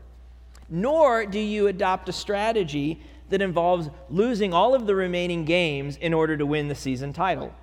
nor 0.70 1.26
do 1.26 1.40
you 1.40 1.68
adopt 1.68 2.10
a 2.10 2.14
strategy 2.14 3.00
that 3.30 3.42
involves 3.42 3.90
losing 4.10 4.54
all 4.54 4.76
of 4.76 4.86
the 4.86 4.96
remaining 4.96 5.46
games 5.46 5.98
in 5.98 6.14
order 6.14 6.38
to 6.38 6.46
win 6.46 6.68
the 6.68 6.76
season 6.76 7.14
title. 7.14 7.54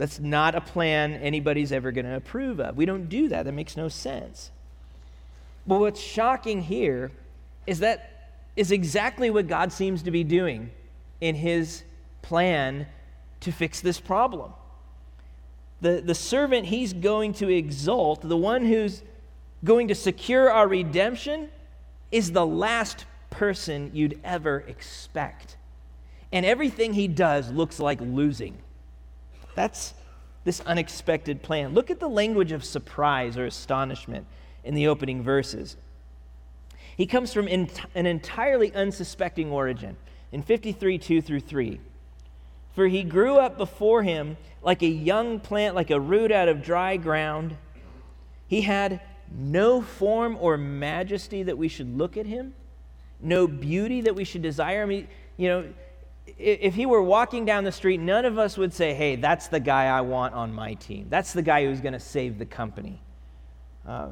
That's 0.00 0.18
not 0.18 0.54
a 0.54 0.62
plan 0.62 1.12
anybody's 1.16 1.72
ever 1.72 1.92
going 1.92 2.06
to 2.06 2.16
approve 2.16 2.58
of. 2.58 2.74
We 2.74 2.86
don't 2.86 3.10
do 3.10 3.28
that. 3.28 3.44
That 3.44 3.52
makes 3.52 3.76
no 3.76 3.88
sense. 3.88 4.50
But 5.66 5.78
what's 5.78 6.00
shocking 6.00 6.62
here 6.62 7.12
is 7.66 7.80
that 7.80 8.32
is 8.56 8.72
exactly 8.72 9.28
what 9.28 9.46
God 9.46 9.74
seems 9.74 10.02
to 10.04 10.10
be 10.10 10.24
doing 10.24 10.70
in 11.20 11.34
his 11.34 11.82
plan 12.22 12.86
to 13.40 13.52
fix 13.52 13.82
this 13.82 14.00
problem. 14.00 14.54
The, 15.82 16.00
the 16.02 16.14
servant 16.14 16.64
he's 16.64 16.94
going 16.94 17.34
to 17.34 17.54
exalt, 17.54 18.22
the 18.22 18.38
one 18.38 18.64
who's 18.64 19.02
going 19.64 19.88
to 19.88 19.94
secure 19.94 20.50
our 20.50 20.66
redemption, 20.66 21.50
is 22.10 22.32
the 22.32 22.46
last 22.46 23.04
person 23.28 23.90
you'd 23.92 24.18
ever 24.24 24.60
expect. 24.60 25.58
And 26.32 26.46
everything 26.46 26.94
he 26.94 27.06
does 27.06 27.50
looks 27.52 27.78
like 27.78 28.00
losing. 28.00 28.56
That's 29.60 29.92
this 30.44 30.60
unexpected 30.60 31.42
plan. 31.42 31.74
Look 31.74 31.90
at 31.90 32.00
the 32.00 32.08
language 32.08 32.50
of 32.50 32.64
surprise 32.64 33.36
or 33.36 33.44
astonishment 33.44 34.26
in 34.64 34.74
the 34.74 34.88
opening 34.88 35.22
verses. 35.22 35.76
He 36.96 37.04
comes 37.04 37.34
from 37.34 37.46
an 37.46 37.68
entirely 37.94 38.72
unsuspecting 38.74 39.50
origin 39.50 39.98
in 40.32 40.42
53 40.42 40.96
2 40.96 41.20
through 41.20 41.40
3. 41.40 41.78
For 42.74 42.88
he 42.88 43.02
grew 43.02 43.36
up 43.36 43.58
before 43.58 44.02
him 44.02 44.38
like 44.62 44.80
a 44.80 44.86
young 44.86 45.40
plant, 45.40 45.74
like 45.74 45.90
a 45.90 46.00
root 46.00 46.32
out 46.32 46.48
of 46.48 46.62
dry 46.62 46.96
ground. 46.96 47.54
He 48.46 48.62
had 48.62 49.02
no 49.30 49.82
form 49.82 50.38
or 50.40 50.56
majesty 50.56 51.42
that 51.42 51.58
we 51.58 51.68
should 51.68 51.98
look 51.98 52.16
at 52.16 52.24
him, 52.24 52.54
no 53.20 53.46
beauty 53.46 54.00
that 54.00 54.14
we 54.14 54.24
should 54.24 54.40
desire. 54.40 54.86
Mean, 54.86 55.06
you 55.36 55.48
know, 55.50 55.64
if 56.38 56.74
he 56.74 56.86
were 56.86 57.02
walking 57.02 57.44
down 57.44 57.64
the 57.64 57.72
street, 57.72 57.98
none 57.98 58.24
of 58.24 58.38
us 58.38 58.56
would 58.58 58.72
say, 58.72 58.94
hey, 58.94 59.16
that's 59.16 59.48
the 59.48 59.60
guy 59.60 59.86
I 59.86 60.00
want 60.00 60.34
on 60.34 60.52
my 60.52 60.74
team. 60.74 61.06
That's 61.08 61.32
the 61.32 61.42
guy 61.42 61.64
who's 61.64 61.80
going 61.80 61.92
to 61.92 62.00
save 62.00 62.38
the 62.38 62.46
company. 62.46 63.00
Uh, 63.86 64.10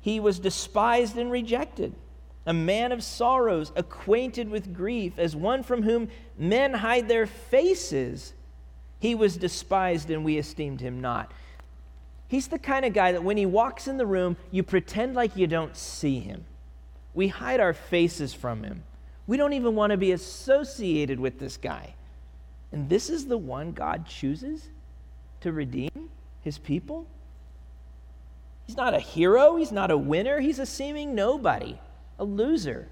he 0.00 0.20
was 0.20 0.38
despised 0.38 1.16
and 1.16 1.30
rejected, 1.30 1.94
a 2.46 2.52
man 2.52 2.92
of 2.92 3.02
sorrows, 3.02 3.72
acquainted 3.76 4.48
with 4.48 4.74
grief, 4.74 5.18
as 5.18 5.34
one 5.34 5.62
from 5.62 5.82
whom 5.82 6.08
men 6.38 6.74
hide 6.74 7.08
their 7.08 7.26
faces. 7.26 8.32
He 9.00 9.14
was 9.14 9.36
despised 9.36 10.10
and 10.10 10.24
we 10.24 10.38
esteemed 10.38 10.80
him 10.80 11.00
not. 11.00 11.32
He's 12.28 12.48
the 12.48 12.58
kind 12.58 12.84
of 12.84 12.92
guy 12.92 13.12
that 13.12 13.24
when 13.24 13.36
he 13.36 13.46
walks 13.46 13.88
in 13.88 13.96
the 13.96 14.06
room, 14.06 14.36
you 14.50 14.62
pretend 14.62 15.14
like 15.14 15.36
you 15.36 15.46
don't 15.46 15.76
see 15.76 16.20
him. 16.20 16.44
We 17.14 17.28
hide 17.28 17.58
our 17.58 17.72
faces 17.72 18.34
from 18.34 18.62
him. 18.62 18.82
We 19.28 19.36
don't 19.36 19.52
even 19.52 19.76
want 19.76 19.92
to 19.92 19.96
be 19.96 20.10
associated 20.10 21.20
with 21.20 21.38
this 21.38 21.56
guy. 21.56 21.94
And 22.72 22.88
this 22.88 23.08
is 23.08 23.26
the 23.26 23.38
one 23.38 23.70
God 23.70 24.06
chooses 24.06 24.68
to 25.42 25.52
redeem 25.52 26.10
his 26.42 26.58
people? 26.58 27.06
He's 28.66 28.76
not 28.76 28.94
a 28.94 28.98
hero, 28.98 29.56
he's 29.56 29.70
not 29.70 29.92
a 29.92 29.96
winner, 29.96 30.40
he's 30.40 30.58
a 30.58 30.66
seeming 30.66 31.14
nobody, 31.14 31.78
a 32.18 32.24
loser. 32.24 32.88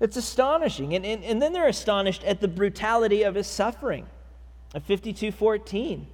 It's 0.00 0.16
astonishing. 0.16 0.94
And, 0.94 1.06
and, 1.06 1.22
and 1.22 1.40
then 1.40 1.52
they're 1.52 1.68
astonished 1.68 2.24
at 2.24 2.40
the 2.40 2.48
brutality 2.48 3.22
of 3.22 3.36
his 3.36 3.46
suffering. 3.46 4.06
At 4.74 4.82
5214 4.82 6.08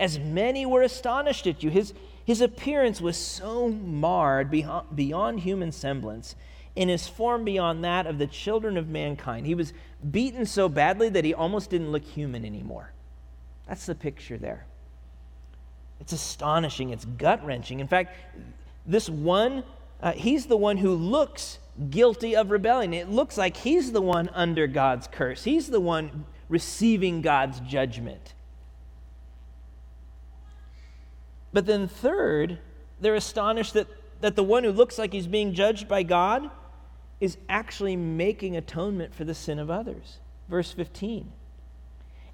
as 0.00 0.18
many 0.18 0.64
were 0.64 0.82
astonished 0.82 1.46
at 1.46 1.62
you. 1.62 1.68
His, 1.68 1.92
his 2.24 2.40
appearance 2.40 3.02
was 3.02 3.18
so 3.18 3.68
marred 3.68 4.50
beyond, 4.50 4.96
beyond 4.96 5.40
human 5.40 5.70
semblance, 5.70 6.34
in 6.76 6.88
his 6.88 7.08
form 7.08 7.44
beyond 7.44 7.84
that 7.84 8.06
of 8.06 8.18
the 8.18 8.26
children 8.26 8.76
of 8.76 8.88
mankind. 8.88 9.46
He 9.46 9.54
was 9.54 9.72
beaten 10.10 10.46
so 10.46 10.68
badly 10.68 11.08
that 11.10 11.24
he 11.24 11.34
almost 11.34 11.70
didn't 11.70 11.92
look 11.92 12.04
human 12.04 12.44
anymore. 12.44 12.92
That's 13.66 13.86
the 13.86 13.94
picture 13.94 14.38
there. 14.38 14.66
It's 16.00 16.12
astonishing, 16.12 16.90
it's 16.90 17.04
gut 17.04 17.44
wrenching. 17.44 17.80
In 17.80 17.88
fact, 17.88 18.16
this 18.86 19.08
one, 19.08 19.64
uh, 20.00 20.12
he's 20.12 20.46
the 20.46 20.56
one 20.56 20.78
who 20.78 20.94
looks 20.94 21.58
guilty 21.90 22.34
of 22.34 22.50
rebellion. 22.50 22.94
It 22.94 23.10
looks 23.10 23.36
like 23.36 23.58
he's 23.58 23.92
the 23.92 24.00
one 24.00 24.30
under 24.32 24.66
God's 24.66 25.06
curse. 25.06 25.44
He's 25.44 25.68
the 25.68 25.80
one 25.80 26.24
receiving 26.48 27.20
God's 27.20 27.60
judgment. 27.60 28.34
But 31.52 31.66
then, 31.66 31.88
third, 31.88 32.58
they're 33.00 33.14
astonished 33.14 33.74
that, 33.74 33.88
that 34.20 34.36
the 34.36 34.42
one 34.42 34.64
who 34.64 34.70
looks 34.70 34.98
like 34.98 35.12
he's 35.12 35.26
being 35.26 35.52
judged 35.52 35.88
by 35.88 36.02
God 36.02 36.50
is 37.20 37.36
actually 37.48 37.96
making 37.96 38.56
atonement 38.56 39.14
for 39.14 39.24
the 39.24 39.34
sin 39.34 39.58
of 39.58 39.70
others. 39.70 40.18
Verse 40.48 40.72
15 40.72 41.30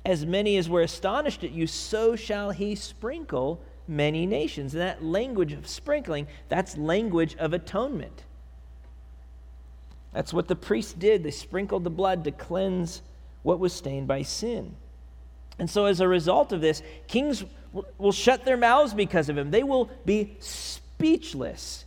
As 0.04 0.24
many 0.24 0.56
as 0.56 0.68
were 0.68 0.82
astonished 0.82 1.44
at 1.44 1.50
you, 1.50 1.66
so 1.66 2.16
shall 2.16 2.50
he 2.50 2.74
sprinkle 2.74 3.60
many 3.88 4.26
nations. 4.26 4.74
And 4.74 4.82
that 4.82 5.04
language 5.04 5.52
of 5.52 5.66
sprinkling, 5.66 6.26
that's 6.48 6.76
language 6.76 7.36
of 7.36 7.52
atonement. 7.52 8.24
That's 10.12 10.32
what 10.32 10.48
the 10.48 10.56
priests 10.56 10.92
did. 10.92 11.22
They 11.22 11.30
sprinkled 11.30 11.84
the 11.84 11.90
blood 11.90 12.24
to 12.24 12.30
cleanse 12.30 13.02
what 13.42 13.58
was 13.58 13.72
stained 13.72 14.08
by 14.08 14.22
sin. 14.22 14.74
And 15.58 15.68
so, 15.68 15.86
as 15.86 16.00
a 16.00 16.08
result 16.08 16.52
of 16.52 16.60
this, 16.60 16.82
kings 17.06 17.44
will 17.98 18.12
shut 18.12 18.44
their 18.44 18.56
mouths 18.56 18.94
because 18.94 19.28
of 19.28 19.36
him. 19.36 19.50
They 19.50 19.62
will 19.62 19.90
be 20.04 20.36
speechless 20.40 21.84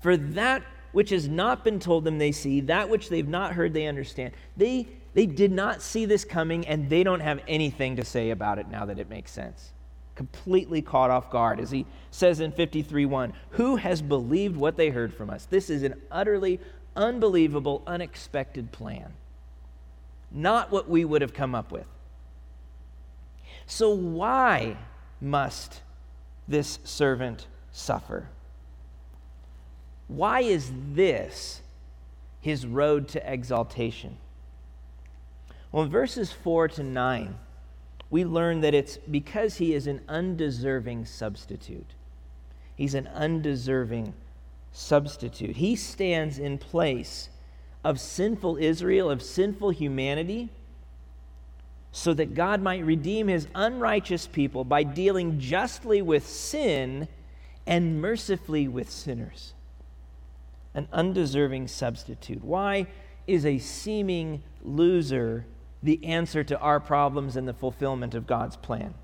for 0.00 0.16
that 0.16 0.62
which 0.94 1.10
has 1.10 1.28
not 1.28 1.64
been 1.64 1.80
told 1.80 2.04
them 2.04 2.18
they 2.18 2.32
see, 2.32 2.60
that 2.60 2.88
which 2.88 3.08
they've 3.08 3.28
not 3.28 3.52
heard 3.52 3.74
they 3.74 3.86
understand. 3.86 4.32
They, 4.56 4.86
they 5.12 5.26
did 5.26 5.50
not 5.50 5.82
see 5.82 6.06
this 6.06 6.24
coming, 6.24 6.66
and 6.66 6.88
they 6.88 7.02
don't 7.02 7.20
have 7.20 7.40
anything 7.48 7.96
to 7.96 8.04
say 8.04 8.30
about 8.30 8.58
it 8.58 8.68
now 8.68 8.84
that 8.86 9.00
it 9.00 9.10
makes 9.10 9.32
sense. 9.32 9.72
Completely 10.14 10.80
caught 10.80 11.10
off 11.10 11.30
guard, 11.30 11.58
as 11.58 11.72
he 11.72 11.84
says 12.12 12.38
in 12.38 12.52
53:1, 12.52 13.32
Who 13.50 13.74
has 13.76 14.00
believed 14.00 14.56
what 14.56 14.76
they 14.76 14.90
heard 14.90 15.12
from 15.12 15.30
us? 15.30 15.46
This 15.46 15.68
is 15.68 15.82
an 15.82 16.00
utterly 16.12 16.60
unbelievable, 16.94 17.82
unexpected 17.88 18.70
plan. 18.70 19.14
Not 20.30 20.70
what 20.70 20.88
we 20.88 21.04
would 21.04 21.22
have 21.22 21.34
come 21.34 21.56
up 21.56 21.72
with. 21.72 21.88
So, 23.66 23.90
why 23.90 24.76
must 25.20 25.80
this 26.46 26.78
servant 26.84 27.48
suffer? 27.72 28.28
Why 30.08 30.40
is 30.40 30.70
this 30.92 31.62
his 32.40 32.66
road 32.66 33.08
to 33.08 33.32
exaltation? 33.32 34.18
Well, 35.72 35.84
in 35.84 35.90
verses 35.90 36.30
4 36.30 36.68
to 36.68 36.82
9, 36.82 37.34
we 38.10 38.24
learn 38.24 38.60
that 38.60 38.74
it's 38.74 38.98
because 38.98 39.56
he 39.56 39.74
is 39.74 39.86
an 39.86 40.02
undeserving 40.08 41.06
substitute. 41.06 41.94
He's 42.76 42.94
an 42.94 43.06
undeserving 43.08 44.14
substitute. 44.72 45.56
He 45.56 45.74
stands 45.74 46.38
in 46.38 46.58
place 46.58 47.30
of 47.82 47.98
sinful 47.98 48.56
Israel, 48.58 49.10
of 49.10 49.22
sinful 49.22 49.70
humanity, 49.70 50.50
so 51.92 52.12
that 52.14 52.34
God 52.34 52.60
might 52.60 52.84
redeem 52.84 53.28
his 53.28 53.46
unrighteous 53.54 54.26
people 54.26 54.64
by 54.64 54.82
dealing 54.82 55.38
justly 55.38 56.02
with 56.02 56.26
sin 56.26 57.08
and 57.66 58.00
mercifully 58.00 58.68
with 58.68 58.90
sinners 58.90 59.54
an 60.74 60.88
undeserving 60.92 61.68
substitute? 61.68 62.44
Why 62.44 62.86
is 63.26 63.46
a 63.46 63.58
seeming 63.58 64.42
loser 64.62 65.46
the 65.82 66.04
answer 66.04 66.42
to 66.44 66.58
our 66.58 66.80
problems 66.80 67.36
and 67.36 67.46
the 67.46 67.52
fulfillment 67.52 68.14
of 68.14 68.26
God's 68.26 68.56
plan? 68.56 68.94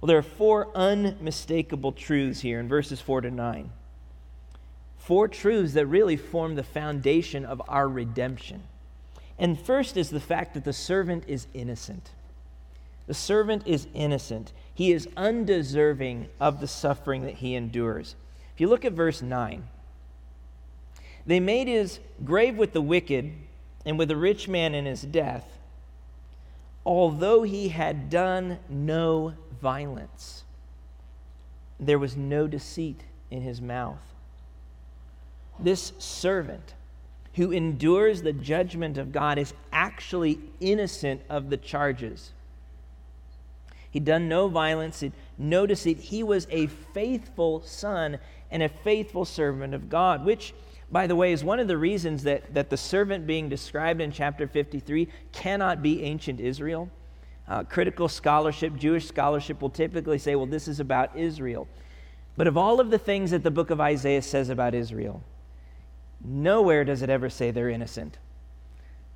Well, 0.00 0.06
there 0.06 0.18
are 0.18 0.22
four 0.22 0.68
unmistakable 0.76 1.92
truths 1.92 2.40
here 2.40 2.60
in 2.60 2.68
verses 2.68 3.00
4 3.00 3.22
to 3.22 3.30
9. 3.30 3.70
Four 4.96 5.28
truths 5.28 5.72
that 5.72 5.86
really 5.86 6.16
form 6.16 6.54
the 6.54 6.62
foundation 6.62 7.44
of 7.44 7.62
our 7.68 7.88
redemption. 7.88 8.62
And 9.38 9.58
first 9.58 9.96
is 9.96 10.10
the 10.10 10.20
fact 10.20 10.54
that 10.54 10.64
the 10.64 10.72
servant 10.72 11.24
is 11.26 11.46
innocent. 11.54 12.10
The 13.06 13.14
servant 13.14 13.62
is 13.66 13.86
innocent. 13.94 14.52
He 14.74 14.92
is 14.92 15.08
undeserving 15.16 16.28
of 16.40 16.60
the 16.60 16.68
suffering 16.68 17.22
that 17.22 17.36
he 17.36 17.54
endures. 17.54 18.14
If 18.54 18.60
you 18.60 18.68
look 18.68 18.84
at 18.84 18.92
verse 18.92 19.22
9, 19.22 19.64
they 21.28 21.40
made 21.40 21.68
his 21.68 22.00
grave 22.24 22.56
with 22.56 22.72
the 22.72 22.80
wicked 22.80 23.30
and 23.84 23.98
with 23.98 24.08
the 24.08 24.16
rich 24.16 24.48
man 24.48 24.74
in 24.74 24.86
his 24.86 25.02
death, 25.02 25.44
although 26.86 27.42
he 27.42 27.68
had 27.68 28.08
done 28.08 28.58
no 28.70 29.34
violence. 29.60 30.44
There 31.78 31.98
was 31.98 32.16
no 32.16 32.46
deceit 32.46 33.02
in 33.30 33.42
his 33.42 33.60
mouth. 33.60 34.00
This 35.60 35.92
servant 35.98 36.72
who 37.34 37.52
endures 37.52 38.22
the 38.22 38.32
judgment 38.32 38.96
of 38.96 39.12
God 39.12 39.36
is 39.36 39.52
actually 39.70 40.40
innocent 40.60 41.20
of 41.28 41.50
the 41.50 41.58
charges. 41.58 42.32
He'd 43.90 44.06
done 44.06 44.30
no 44.30 44.48
violence, 44.48 45.04
no 45.36 45.66
deceit. 45.66 45.98
He 45.98 46.22
was 46.22 46.46
a 46.50 46.68
faithful 46.68 47.60
son 47.60 48.18
and 48.50 48.62
a 48.62 48.68
faithful 48.70 49.26
servant 49.26 49.74
of 49.74 49.90
God, 49.90 50.24
which 50.24 50.54
by 50.90 51.06
the 51.06 51.16
way, 51.16 51.32
is 51.32 51.44
one 51.44 51.60
of 51.60 51.68
the 51.68 51.76
reasons 51.76 52.22
that, 52.22 52.54
that 52.54 52.70
the 52.70 52.76
servant 52.76 53.26
being 53.26 53.48
described 53.48 54.00
in 54.00 54.10
chapter 54.10 54.46
53 54.46 55.08
cannot 55.32 55.82
be 55.82 56.02
ancient 56.02 56.40
Israel. 56.40 56.88
Uh, 57.46 57.62
critical 57.64 58.08
scholarship, 58.08 58.76
Jewish 58.76 59.06
scholarship, 59.06 59.60
will 59.60 59.70
typically 59.70 60.18
say, 60.18 60.34
well, 60.34 60.46
this 60.46 60.68
is 60.68 60.80
about 60.80 61.14
Israel. 61.16 61.68
But 62.36 62.46
of 62.46 62.56
all 62.56 62.80
of 62.80 62.90
the 62.90 62.98
things 62.98 63.32
that 63.32 63.42
the 63.42 63.50
book 63.50 63.70
of 63.70 63.80
Isaiah 63.80 64.22
says 64.22 64.48
about 64.48 64.74
Israel, 64.74 65.22
nowhere 66.24 66.84
does 66.84 67.02
it 67.02 67.10
ever 67.10 67.28
say 67.28 67.50
they're 67.50 67.68
innocent. 67.68 68.18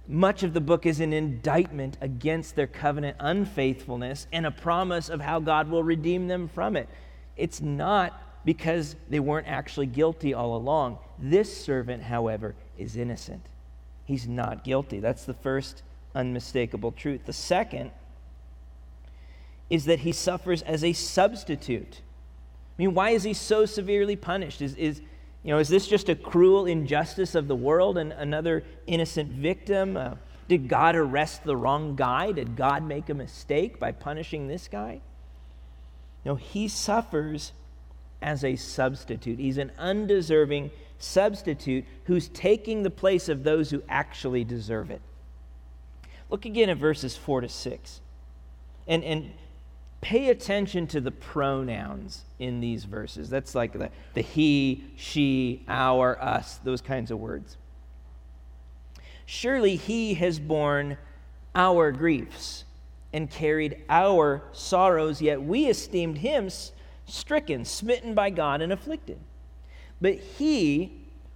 Much 0.08 0.42
of 0.42 0.52
the 0.52 0.60
book 0.60 0.84
is 0.84 1.00
an 1.00 1.12
indictment 1.12 1.96
against 2.00 2.56
their 2.56 2.66
covenant 2.66 3.16
unfaithfulness 3.20 4.26
and 4.32 4.44
a 4.44 4.50
promise 4.50 5.08
of 5.08 5.20
how 5.20 5.38
God 5.38 5.70
will 5.70 5.84
redeem 5.84 6.26
them 6.26 6.48
from 6.48 6.76
it. 6.76 6.88
It's 7.36 7.60
not 7.60 8.20
because 8.44 8.96
they 9.08 9.20
weren't 9.20 9.46
actually 9.46 9.86
guilty 9.86 10.34
all 10.34 10.56
along. 10.56 10.98
This 11.22 11.56
servant, 11.64 12.02
however, 12.02 12.56
is 12.76 12.96
innocent. 12.96 13.46
He's 14.04 14.26
not 14.26 14.64
guilty. 14.64 14.98
That's 14.98 15.24
the 15.24 15.34
first 15.34 15.84
unmistakable 16.16 16.90
truth. 16.90 17.26
The 17.26 17.32
second 17.32 17.92
is 19.70 19.84
that 19.84 20.00
he 20.00 20.10
suffers 20.10 20.62
as 20.62 20.82
a 20.82 20.92
substitute. 20.92 22.00
I 22.76 22.82
mean, 22.82 22.92
why 22.92 23.10
is 23.10 23.22
he 23.22 23.34
so 23.34 23.66
severely 23.66 24.16
punished? 24.16 24.60
Is, 24.60 24.74
is, 24.74 25.00
you 25.44 25.52
know, 25.52 25.58
is 25.58 25.68
this 25.68 25.86
just 25.86 26.08
a 26.08 26.16
cruel 26.16 26.66
injustice 26.66 27.36
of 27.36 27.46
the 27.46 27.54
world 27.56 27.98
and 27.98 28.12
another 28.12 28.64
innocent 28.88 29.30
victim? 29.30 29.96
Uh, 29.96 30.14
did 30.48 30.68
God 30.68 30.96
arrest 30.96 31.44
the 31.44 31.56
wrong 31.56 31.94
guy? 31.94 32.32
Did 32.32 32.56
God 32.56 32.82
make 32.82 33.08
a 33.08 33.14
mistake 33.14 33.78
by 33.78 33.92
punishing 33.92 34.48
this 34.48 34.66
guy? 34.66 35.00
No, 36.24 36.34
he 36.34 36.66
suffers 36.66 37.52
as 38.22 38.44
a 38.44 38.56
substitute. 38.56 39.38
He's 39.38 39.58
an 39.58 39.72
undeserving 39.78 40.70
substitute 40.98 41.84
who's 42.04 42.28
taking 42.28 42.82
the 42.82 42.90
place 42.90 43.28
of 43.28 43.44
those 43.44 43.70
who 43.70 43.82
actually 43.88 44.44
deserve 44.44 44.90
it. 44.90 45.02
Look 46.30 46.44
again 46.46 46.70
at 46.70 46.78
verses 46.78 47.16
4 47.16 47.42
to 47.42 47.48
6. 47.48 48.00
And, 48.86 49.04
and 49.04 49.32
pay 50.00 50.30
attention 50.30 50.86
to 50.88 51.00
the 51.00 51.10
pronouns 51.10 52.24
in 52.38 52.60
these 52.60 52.84
verses. 52.84 53.28
That's 53.28 53.54
like 53.54 53.72
the, 53.72 53.90
the 54.14 54.22
he, 54.22 54.84
she, 54.96 55.64
our, 55.68 56.20
us, 56.20 56.58
those 56.64 56.80
kinds 56.80 57.10
of 57.10 57.18
words. 57.18 57.56
Surely 59.26 59.76
he 59.76 60.14
has 60.14 60.38
borne 60.38 60.96
our 61.54 61.92
griefs 61.92 62.64
and 63.12 63.30
carried 63.30 63.84
our 63.88 64.42
sorrows, 64.52 65.20
yet 65.22 65.42
we 65.42 65.66
esteemed 65.66 66.18
him 66.18 66.48
stricken, 67.12 67.62
smitten 67.64 68.14
by 68.14 68.30
God, 68.30 68.62
and 68.62 68.72
afflicted. 68.72 69.18
But 70.00 70.14
he 70.14 70.92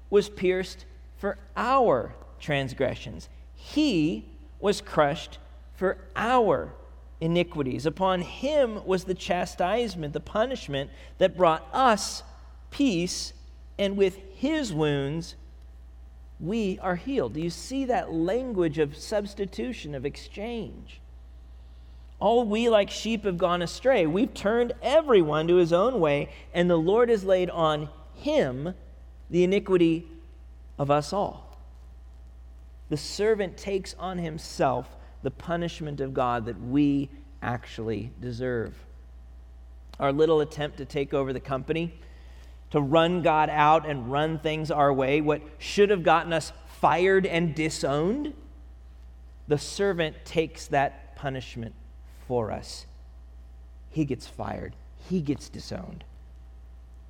was 0.09 0.31
pierced 0.31 0.87
for 1.19 1.37
our 1.57 2.15
transgressions, 2.41 3.29
he 3.55 4.25
was 4.59 4.81
crushed 4.81 5.39
for 5.75 5.99
our 6.15 6.73
iniquities. 7.21 7.85
Upon 7.85 8.23
him 8.23 8.85
was 8.87 9.05
the 9.05 9.15
chastisement, 9.15 10.13
the 10.13 10.21
punishment 10.21 10.91
that 11.19 11.37
brought 11.37 11.67
us 11.73 12.23
peace, 12.71 13.33
and 13.79 13.97
with 13.97 14.19
his 14.35 14.73
wounds 14.73 15.37
we 16.41 16.79
are 16.81 16.97
healed. 16.97 17.35
Do 17.35 17.41
you 17.41 17.51
see 17.51 17.85
that 17.87 18.13
language 18.13 18.79
of 18.79 18.97
substitution, 18.97 19.95
of 19.95 20.07
exchange? 20.07 21.01
All 22.19 22.45
we 22.45 22.69
like 22.71 22.91
sheep 22.91 23.25
have 23.25 23.37
gone 23.37 23.61
astray. 23.61 24.07
We've 24.07 24.33
turned 24.33 24.73
everyone 24.81 25.49
to 25.49 25.57
his 25.57 25.73
own 25.73 26.01
way, 26.01 26.31
and 26.55 26.71
the 26.71 26.79
Lord 26.79 27.11
has 27.11 27.25
laid 27.25 27.51
on 27.51 27.91
him 28.15 28.75
the 29.29 29.45
iniquity 29.45 30.09
of 30.79 30.91
us 30.91 31.13
all. 31.13 31.59
The 32.89 32.97
servant 32.97 33.57
takes 33.57 33.95
on 33.99 34.19
himself 34.19 34.97
the 35.23 35.31
punishment 35.31 36.01
of 36.01 36.15
God 36.15 36.47
that 36.47 36.61
we 36.61 37.11
actually 37.43 38.13
deserve. 38.21 38.75
Our 40.01 40.13
little 40.13 40.41
attempt 40.41 40.79
to 40.79 40.85
take 40.85 41.13
over 41.13 41.33
the 41.33 41.41
company, 41.41 41.99
to 42.71 42.81
run 42.81 43.23
God 43.23 43.51
out 43.51 43.87
and 43.87 44.11
run 44.11 44.39
things 44.39 44.71
our 44.71 44.93
way, 44.93 45.21
what 45.21 45.43
should 45.59 45.91
have 45.91 46.03
gotten 46.03 46.33
us 46.33 46.53
fired 46.81 47.27
and 47.27 47.55
disowned, 47.55 48.33
the 49.49 49.59
servant 49.59 50.25
takes 50.25 50.67
that 50.69 51.17
punishment 51.17 51.75
for 52.27 52.51
us. 52.51 52.87
He 53.91 54.05
gets 54.05 54.27
fired, 54.27 54.75
he 55.09 55.21
gets 55.21 55.49
disowned. 55.49 56.05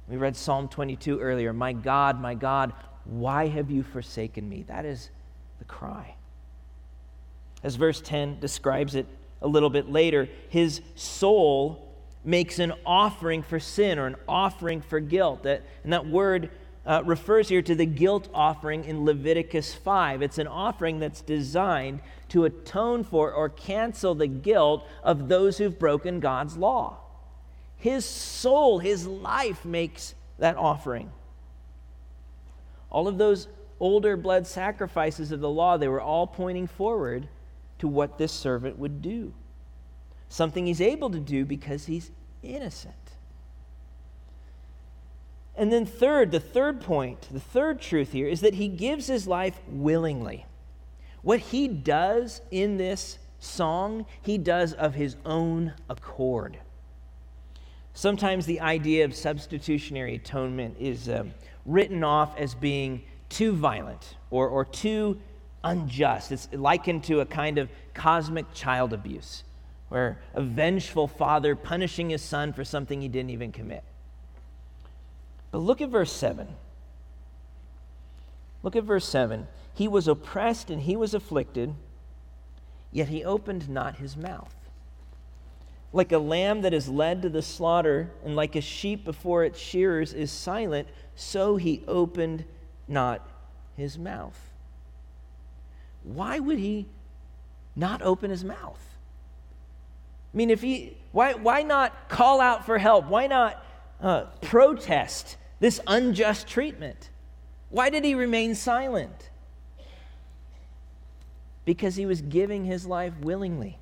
We 0.08 0.16
read 0.16 0.36
Psalm 0.36 0.68
22 0.68 1.18
earlier 1.20 1.52
My 1.52 1.72
God, 1.72 2.20
my 2.20 2.34
God, 2.34 2.72
why 3.04 3.48
have 3.48 3.70
you 3.70 3.82
forsaken 3.82 4.48
me? 4.48 4.64
That 4.68 4.84
is 4.84 5.10
the 5.58 5.64
cry. 5.64 6.14
As 7.62 7.76
verse 7.76 8.00
10 8.00 8.38
describes 8.38 8.94
it 8.94 9.06
a 9.42 9.48
little 9.48 9.70
bit 9.70 9.90
later, 9.90 10.28
his 10.48 10.80
soul 10.94 11.94
makes 12.24 12.58
an 12.58 12.72
offering 12.84 13.42
for 13.42 13.58
sin 13.58 13.98
or 13.98 14.06
an 14.06 14.16
offering 14.28 14.80
for 14.80 15.00
guilt. 15.00 15.44
That, 15.44 15.62
and 15.84 15.92
that 15.92 16.06
word 16.06 16.50
uh, 16.84 17.02
refers 17.04 17.48
here 17.48 17.62
to 17.62 17.74
the 17.74 17.86
guilt 17.86 18.28
offering 18.34 18.84
in 18.84 19.04
Leviticus 19.04 19.74
5. 19.74 20.22
It's 20.22 20.38
an 20.38 20.46
offering 20.46 20.98
that's 20.98 21.20
designed 21.20 22.00
to 22.28 22.44
atone 22.44 23.04
for 23.04 23.32
or 23.32 23.48
cancel 23.48 24.14
the 24.14 24.26
guilt 24.26 24.86
of 25.02 25.28
those 25.28 25.58
who've 25.58 25.78
broken 25.78 26.20
God's 26.20 26.56
law. 26.56 26.98
His 27.76 28.04
soul, 28.04 28.78
his 28.78 29.06
life 29.06 29.64
makes 29.64 30.14
that 30.38 30.56
offering. 30.56 31.12
All 32.90 33.08
of 33.08 33.18
those 33.18 33.48
older 33.78 34.16
blood 34.16 34.46
sacrifices 34.46 35.30
of 35.30 35.40
the 35.40 35.50
law, 35.50 35.76
they 35.76 35.88
were 35.88 36.00
all 36.00 36.26
pointing 36.26 36.66
forward 36.66 37.28
to 37.78 37.88
what 37.88 38.18
this 38.18 38.32
servant 38.32 38.78
would 38.78 39.02
do. 39.02 39.32
Something 40.28 40.66
he's 40.66 40.80
able 40.80 41.10
to 41.10 41.20
do 41.20 41.44
because 41.44 41.86
he's 41.86 42.10
innocent. 42.42 42.94
And 45.56 45.72
then, 45.72 45.86
third, 45.86 46.32
the 46.32 46.40
third 46.40 46.80
point, 46.80 47.28
the 47.32 47.40
third 47.40 47.80
truth 47.80 48.12
here 48.12 48.28
is 48.28 48.40
that 48.42 48.54
he 48.54 48.68
gives 48.68 49.06
his 49.06 49.26
life 49.26 49.58
willingly. 49.68 50.44
What 51.26 51.40
he 51.40 51.66
does 51.66 52.40
in 52.52 52.76
this 52.76 53.18
song, 53.40 54.06
he 54.22 54.38
does 54.38 54.74
of 54.74 54.94
his 54.94 55.16
own 55.24 55.72
accord. 55.90 56.56
Sometimes 57.94 58.46
the 58.46 58.60
idea 58.60 59.04
of 59.04 59.12
substitutionary 59.12 60.14
atonement 60.14 60.76
is 60.78 61.08
um, 61.08 61.34
written 61.64 62.04
off 62.04 62.38
as 62.38 62.54
being 62.54 63.02
too 63.28 63.54
violent 63.54 64.14
or, 64.30 64.46
or 64.46 64.64
too 64.64 65.18
unjust. 65.64 66.30
It's 66.30 66.48
likened 66.52 67.02
to 67.04 67.18
a 67.18 67.26
kind 67.26 67.58
of 67.58 67.70
cosmic 67.92 68.54
child 68.54 68.92
abuse, 68.92 69.42
where 69.88 70.20
a 70.32 70.40
vengeful 70.40 71.08
father 71.08 71.56
punishing 71.56 72.10
his 72.10 72.22
son 72.22 72.52
for 72.52 72.62
something 72.62 73.00
he 73.00 73.08
didn't 73.08 73.30
even 73.30 73.50
commit. 73.50 73.82
But 75.50 75.58
look 75.58 75.80
at 75.80 75.88
verse 75.88 76.12
7. 76.12 76.46
Look 78.62 78.76
at 78.76 78.84
verse 78.84 79.08
7. 79.08 79.48
He 79.76 79.88
was 79.88 80.08
oppressed 80.08 80.70
and 80.70 80.80
he 80.80 80.96
was 80.96 81.12
afflicted, 81.12 81.74
yet 82.90 83.08
he 83.08 83.22
opened 83.22 83.68
not 83.68 83.96
his 83.96 84.16
mouth. 84.16 84.54
Like 85.92 86.12
a 86.12 86.18
lamb 86.18 86.62
that 86.62 86.72
is 86.72 86.88
led 86.88 87.20
to 87.20 87.28
the 87.28 87.42
slaughter, 87.42 88.10
and 88.24 88.34
like 88.34 88.56
a 88.56 88.62
sheep 88.62 89.04
before 89.04 89.44
its 89.44 89.58
shearers 89.58 90.14
is 90.14 90.32
silent, 90.32 90.88
so 91.14 91.56
he 91.56 91.82
opened 91.86 92.46
not 92.88 93.28
his 93.76 93.98
mouth. 93.98 94.40
Why 96.04 96.38
would 96.38 96.58
he 96.58 96.86
not 97.76 98.00
open 98.00 98.30
his 98.30 98.44
mouth? 98.44 98.82
I 100.32 100.36
mean, 100.38 100.48
if 100.48 100.62
he, 100.62 100.96
why, 101.12 101.34
why 101.34 101.62
not 101.62 102.08
call 102.08 102.40
out 102.40 102.64
for 102.64 102.78
help? 102.78 103.08
Why 103.08 103.26
not 103.26 103.62
uh, 104.00 104.24
protest 104.40 105.36
this 105.60 105.80
unjust 105.86 106.46
treatment? 106.46 107.10
Why 107.68 107.90
did 107.90 108.04
he 108.04 108.14
remain 108.14 108.54
silent? 108.54 109.28
Because 111.66 111.96
he 111.96 112.06
was 112.06 112.22
giving 112.22 112.64
his 112.64 112.86
life 112.86 113.12
willingly. 113.20 113.78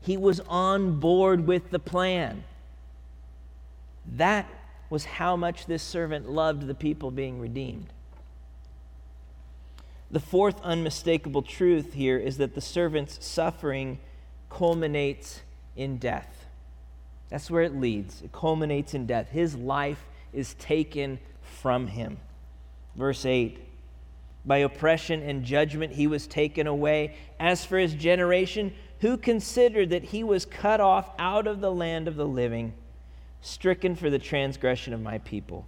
He 0.00 0.16
was 0.16 0.40
on 0.48 0.98
board 0.98 1.46
with 1.46 1.70
the 1.70 1.78
plan. 1.78 2.42
That 4.16 4.48
was 4.90 5.04
how 5.04 5.36
much 5.36 5.66
this 5.66 5.82
servant 5.82 6.28
loved 6.28 6.66
the 6.66 6.74
people 6.74 7.12
being 7.12 7.38
redeemed. 7.38 7.92
The 10.10 10.20
fourth 10.20 10.60
unmistakable 10.62 11.42
truth 11.42 11.94
here 11.94 12.18
is 12.18 12.36
that 12.38 12.54
the 12.54 12.60
servant's 12.60 13.24
suffering 13.24 14.00
culminates 14.50 15.40
in 15.76 15.98
death. 15.98 16.46
That's 17.30 17.50
where 17.50 17.62
it 17.62 17.74
leads. 17.74 18.20
It 18.20 18.32
culminates 18.32 18.92
in 18.92 19.06
death. 19.06 19.30
His 19.30 19.54
life 19.54 20.04
is 20.34 20.52
taken 20.54 21.18
from 21.40 21.86
him. 21.86 22.18
Verse 22.94 23.24
8 23.24 23.58
By 24.44 24.58
oppression 24.58 25.22
and 25.22 25.44
judgment 25.44 25.92
he 25.92 26.06
was 26.06 26.26
taken 26.26 26.66
away. 26.66 27.14
As 27.38 27.64
for 27.64 27.78
his 27.78 27.94
generation, 27.94 28.72
who 29.00 29.16
considered 29.16 29.90
that 29.90 30.04
he 30.04 30.24
was 30.24 30.44
cut 30.44 30.80
off 30.80 31.10
out 31.18 31.46
of 31.46 31.60
the 31.60 31.72
land 31.72 32.08
of 32.08 32.16
the 32.16 32.26
living, 32.26 32.72
stricken 33.40 33.94
for 33.94 34.10
the 34.10 34.18
transgression 34.18 34.92
of 34.92 35.00
my 35.00 35.18
people. 35.18 35.66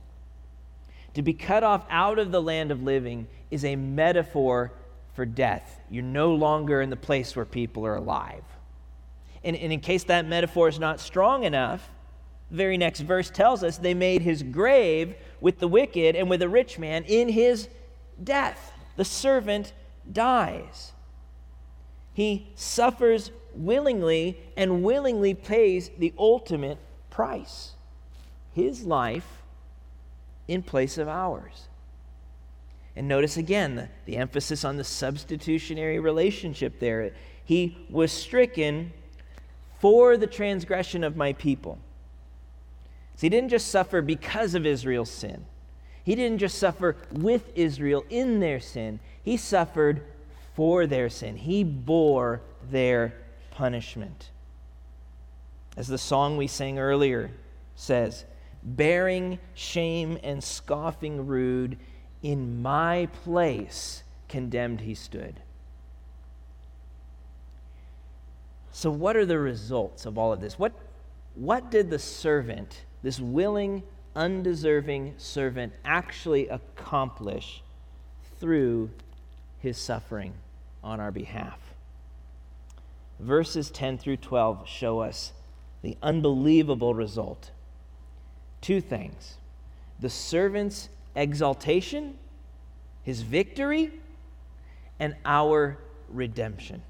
To 1.14 1.22
be 1.22 1.32
cut 1.32 1.62
off 1.62 1.86
out 1.90 2.18
of 2.18 2.32
the 2.32 2.42
land 2.42 2.70
of 2.70 2.82
living 2.82 3.28
is 3.50 3.64
a 3.64 3.76
metaphor 3.76 4.72
for 5.14 5.24
death. 5.24 5.80
You're 5.90 6.02
no 6.02 6.34
longer 6.34 6.80
in 6.80 6.90
the 6.90 6.96
place 6.96 7.36
where 7.36 7.44
people 7.44 7.86
are 7.86 7.96
alive. 7.96 8.44
And, 9.44 9.56
and 9.56 9.72
in 9.72 9.80
case 9.80 10.04
that 10.04 10.26
metaphor 10.26 10.68
is 10.68 10.78
not 10.80 10.98
strong 10.98 11.44
enough, 11.44 11.90
the 12.50 12.56
very 12.56 12.76
next 12.76 13.00
verse 13.00 13.30
tells 13.30 13.62
us 13.62 13.78
they 13.78 13.94
made 13.94 14.22
his 14.22 14.42
grave 14.42 15.14
with 15.40 15.58
the 15.60 15.68
wicked 15.68 16.16
and 16.16 16.28
with 16.28 16.42
a 16.42 16.48
rich 16.48 16.78
man 16.78 17.04
in 17.04 17.28
his 17.28 17.68
death. 18.22 18.72
The 18.96 19.04
servant 19.04 19.72
dies. 20.10 20.92
He 22.12 22.52
suffers 22.54 23.30
willingly 23.54 24.38
and 24.56 24.82
willingly 24.82 25.34
pays 25.34 25.90
the 25.98 26.12
ultimate 26.18 26.78
price 27.10 27.72
his 28.54 28.84
life 28.84 29.42
in 30.46 30.62
place 30.62 30.96
of 30.96 31.08
ours. 31.08 31.68
And 32.96 33.08
notice 33.08 33.36
again 33.36 33.74
the, 33.74 33.88
the, 34.04 34.16
emphasis 34.16 34.64
on 34.64 34.76
the 34.76 34.84
substitutionary 34.84 35.98
relationship 35.98 36.78
there. 36.78 37.12
He 37.44 37.76
was 37.90 38.12
stricken 38.12 38.92
for 39.80 40.16
the 40.16 40.28
transgression 40.28 41.02
of 41.02 41.16
my 41.16 41.32
people. 41.32 41.78
So 43.16 43.22
he 43.22 43.28
didn't 43.28 43.50
just 43.50 43.68
suffer 43.68 44.00
because 44.00 44.54
of 44.54 44.64
Israel's 44.64 45.10
sin, 45.10 45.44
he 46.04 46.14
didn't 46.14 46.38
just 46.38 46.58
suffer 46.58 46.96
with 47.10 47.50
Israel 47.54 48.04
in 48.10 48.40
their 48.40 48.60
sin, 48.60 49.00
he 49.22 49.36
suffered 49.36 50.02
for 50.54 50.86
their 50.86 51.08
sin. 51.08 51.36
He 51.36 51.64
bore 51.64 52.40
their 52.70 53.14
punishment. 53.50 54.30
As 55.76 55.88
the 55.88 55.98
song 55.98 56.36
we 56.36 56.46
sang 56.46 56.78
earlier 56.78 57.30
says, 57.74 58.24
bearing 58.62 59.38
shame 59.54 60.18
and 60.22 60.44
scoffing 60.44 61.26
rude, 61.26 61.78
in 62.22 62.62
my 62.62 63.08
place 63.24 64.02
condemned 64.28 64.80
he 64.82 64.94
stood. 64.94 65.40
So, 68.72 68.90
what 68.90 69.16
are 69.16 69.26
the 69.26 69.38
results 69.38 70.04
of 70.04 70.18
all 70.18 70.32
of 70.32 70.40
this? 70.40 70.58
What, 70.58 70.72
what 71.34 71.70
did 71.70 71.90
the 71.90 71.98
servant, 71.98 72.82
this 73.02 73.20
willing, 73.20 73.82
undeserving 74.14 75.14
servant, 75.18 75.72
actually 75.84 76.48
accomplish 76.48 77.62
through 78.38 78.90
his 79.60 79.78
suffering? 79.78 80.34
on 80.84 81.00
our 81.00 81.10
behalf. 81.10 81.58
Verses 83.18 83.70
10 83.70 83.98
through 83.98 84.18
12 84.18 84.68
show 84.68 85.00
us 85.00 85.32
the 85.82 85.96
unbelievable 86.02 86.94
result. 86.94 87.50
Two 88.60 88.80
things 88.80 89.36
the 89.98 90.10
servant's 90.10 90.88
exaltation, 91.16 92.18
his 93.02 93.22
victory, 93.22 93.92
and 95.00 95.14
our 95.24 95.78
redemption. 96.08 96.82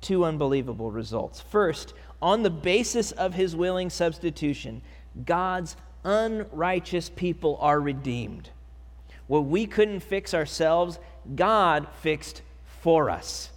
Two 0.00 0.24
unbelievable 0.24 0.90
results. 0.90 1.40
First, 1.40 1.92
on 2.20 2.42
the 2.42 2.50
basis 2.50 3.12
of 3.12 3.34
his 3.34 3.54
willing 3.54 3.90
substitution, 3.90 4.80
God's 5.24 5.76
unrighteous 6.04 7.10
people 7.10 7.56
are 7.60 7.80
redeemed. 7.80 8.50
What 9.26 9.46
we 9.46 9.66
couldn't 9.66 10.00
fix 10.00 10.34
ourselves, 10.34 10.98
God 11.34 11.86
fixed 12.00 12.42
for 12.80 13.08
us 13.08 13.50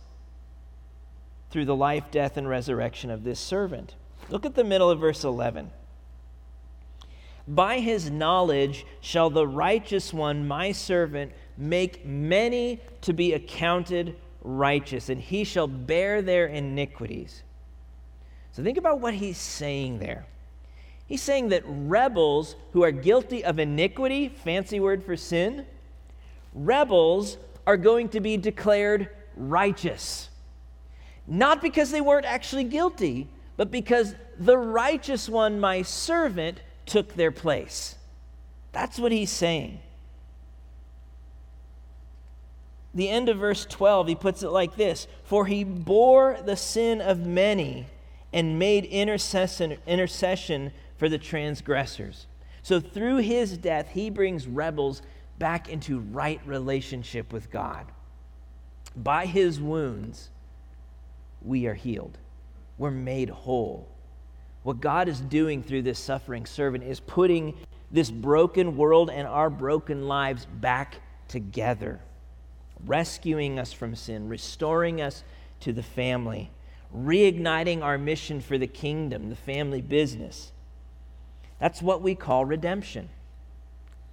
through 1.49 1.65
the 1.65 1.75
life, 1.75 2.11
death, 2.11 2.37
and 2.37 2.47
resurrection 2.47 3.09
of 3.09 3.23
this 3.23 3.39
servant. 3.39 3.95
Look 4.29 4.45
at 4.45 4.55
the 4.55 4.63
middle 4.63 4.89
of 4.89 4.99
verse 4.99 5.23
11. 5.23 5.71
By 7.47 7.79
his 7.79 8.09
knowledge 8.09 8.85
shall 9.01 9.29
the 9.29 9.47
righteous 9.47 10.13
one, 10.13 10.47
my 10.47 10.71
servant, 10.71 11.31
make 11.57 12.05
many 12.05 12.79
to 13.01 13.13
be 13.13 13.33
accounted 13.33 14.15
righteous, 14.41 15.09
and 15.09 15.21
he 15.21 15.43
shall 15.43 15.67
bear 15.67 16.21
their 16.21 16.47
iniquities. 16.47 17.43
So 18.51 18.63
think 18.63 18.77
about 18.77 18.99
what 18.99 19.13
he's 19.13 19.37
saying 19.37 19.99
there. 19.99 20.25
He's 21.07 21.21
saying 21.21 21.49
that 21.49 21.63
rebels 21.65 22.55
who 22.73 22.83
are 22.83 22.91
guilty 22.91 23.43
of 23.43 23.59
iniquity, 23.59 24.29
fancy 24.29 24.79
word 24.79 25.03
for 25.03 25.15
sin, 25.15 25.65
rebels 26.53 27.37
are 27.67 27.77
going 27.77 28.09
to 28.09 28.19
be 28.19 28.37
declared 28.37 29.09
righteous. 29.35 30.29
Not 31.27 31.61
because 31.61 31.91
they 31.91 32.01
weren't 32.01 32.25
actually 32.25 32.63
guilty, 32.63 33.27
but 33.57 33.71
because 33.71 34.15
the 34.37 34.57
righteous 34.57 35.29
one, 35.29 35.59
my 35.59 35.81
servant, 35.81 36.61
took 36.85 37.15
their 37.15 37.31
place. 37.31 37.95
That's 38.71 38.99
what 38.99 39.11
he's 39.11 39.31
saying. 39.31 39.79
The 42.93 43.09
end 43.09 43.29
of 43.29 43.37
verse 43.37 43.65
12, 43.65 44.07
he 44.07 44.15
puts 44.15 44.41
it 44.41 44.49
like 44.49 44.75
this 44.75 45.07
For 45.23 45.45
he 45.45 45.63
bore 45.63 46.37
the 46.43 46.55
sin 46.55 47.01
of 47.01 47.25
many 47.25 47.87
and 48.31 48.59
made 48.59 48.85
intercession, 48.85 49.77
intercession 49.85 50.71
for 51.05 51.09
the 51.09 51.17
transgressors. 51.19 52.25
So 52.63 52.79
through 52.79 53.17
his 53.17 53.59
death, 53.59 53.89
he 53.89 54.09
brings 54.09 54.47
rebels 54.47 55.03
back 55.37 55.69
into 55.69 55.99
right 55.99 56.41
relationship 56.47 57.31
with 57.31 57.51
God. 57.51 57.85
By 58.95 59.27
his 59.27 59.61
wounds, 59.61 60.31
we 61.43 61.67
are 61.67 61.75
healed, 61.75 62.17
we're 62.79 62.89
made 62.89 63.29
whole. 63.29 63.87
What 64.63 64.81
God 64.81 65.07
is 65.07 65.21
doing 65.21 65.61
through 65.61 65.83
this 65.83 65.99
suffering 65.99 66.47
servant 66.47 66.83
is 66.83 66.99
putting 66.99 67.53
this 67.91 68.09
broken 68.09 68.75
world 68.75 69.11
and 69.11 69.27
our 69.27 69.51
broken 69.51 70.07
lives 70.07 70.47
back 70.47 71.01
together, 71.27 71.99
rescuing 72.83 73.59
us 73.59 73.71
from 73.71 73.95
sin, 73.95 74.27
restoring 74.27 75.01
us 75.01 75.23
to 75.59 75.71
the 75.71 75.83
family, 75.83 76.49
reigniting 76.97 77.83
our 77.83 77.99
mission 77.99 78.41
for 78.41 78.57
the 78.57 78.65
kingdom, 78.65 79.29
the 79.29 79.35
family 79.35 79.81
business. 79.81 80.51
That's 81.59 81.81
what 81.81 82.01
we 82.01 82.15
call 82.15 82.45
redemption. 82.45 83.09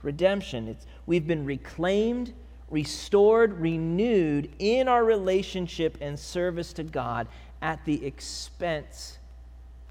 Redemption. 0.03 0.69
It's, 0.69 0.87
we've 1.07 1.27
been 1.27 1.45
reclaimed, 1.45 2.33
restored, 2.71 3.61
renewed 3.61 4.51
in 4.59 4.89
our 4.89 5.05
relationship 5.05 5.99
and 6.01 6.19
service 6.19 6.73
to 6.75 6.85
God 6.85 7.29
at 7.61 7.85
the 7.85 8.05
expense 8.05 9.19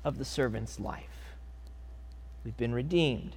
of 0.04 0.18
the 0.18 0.26
servant's 0.26 0.80
life. 0.80 1.06
We've 2.44 2.58
been 2.58 2.74
redeemed. 2.74 3.36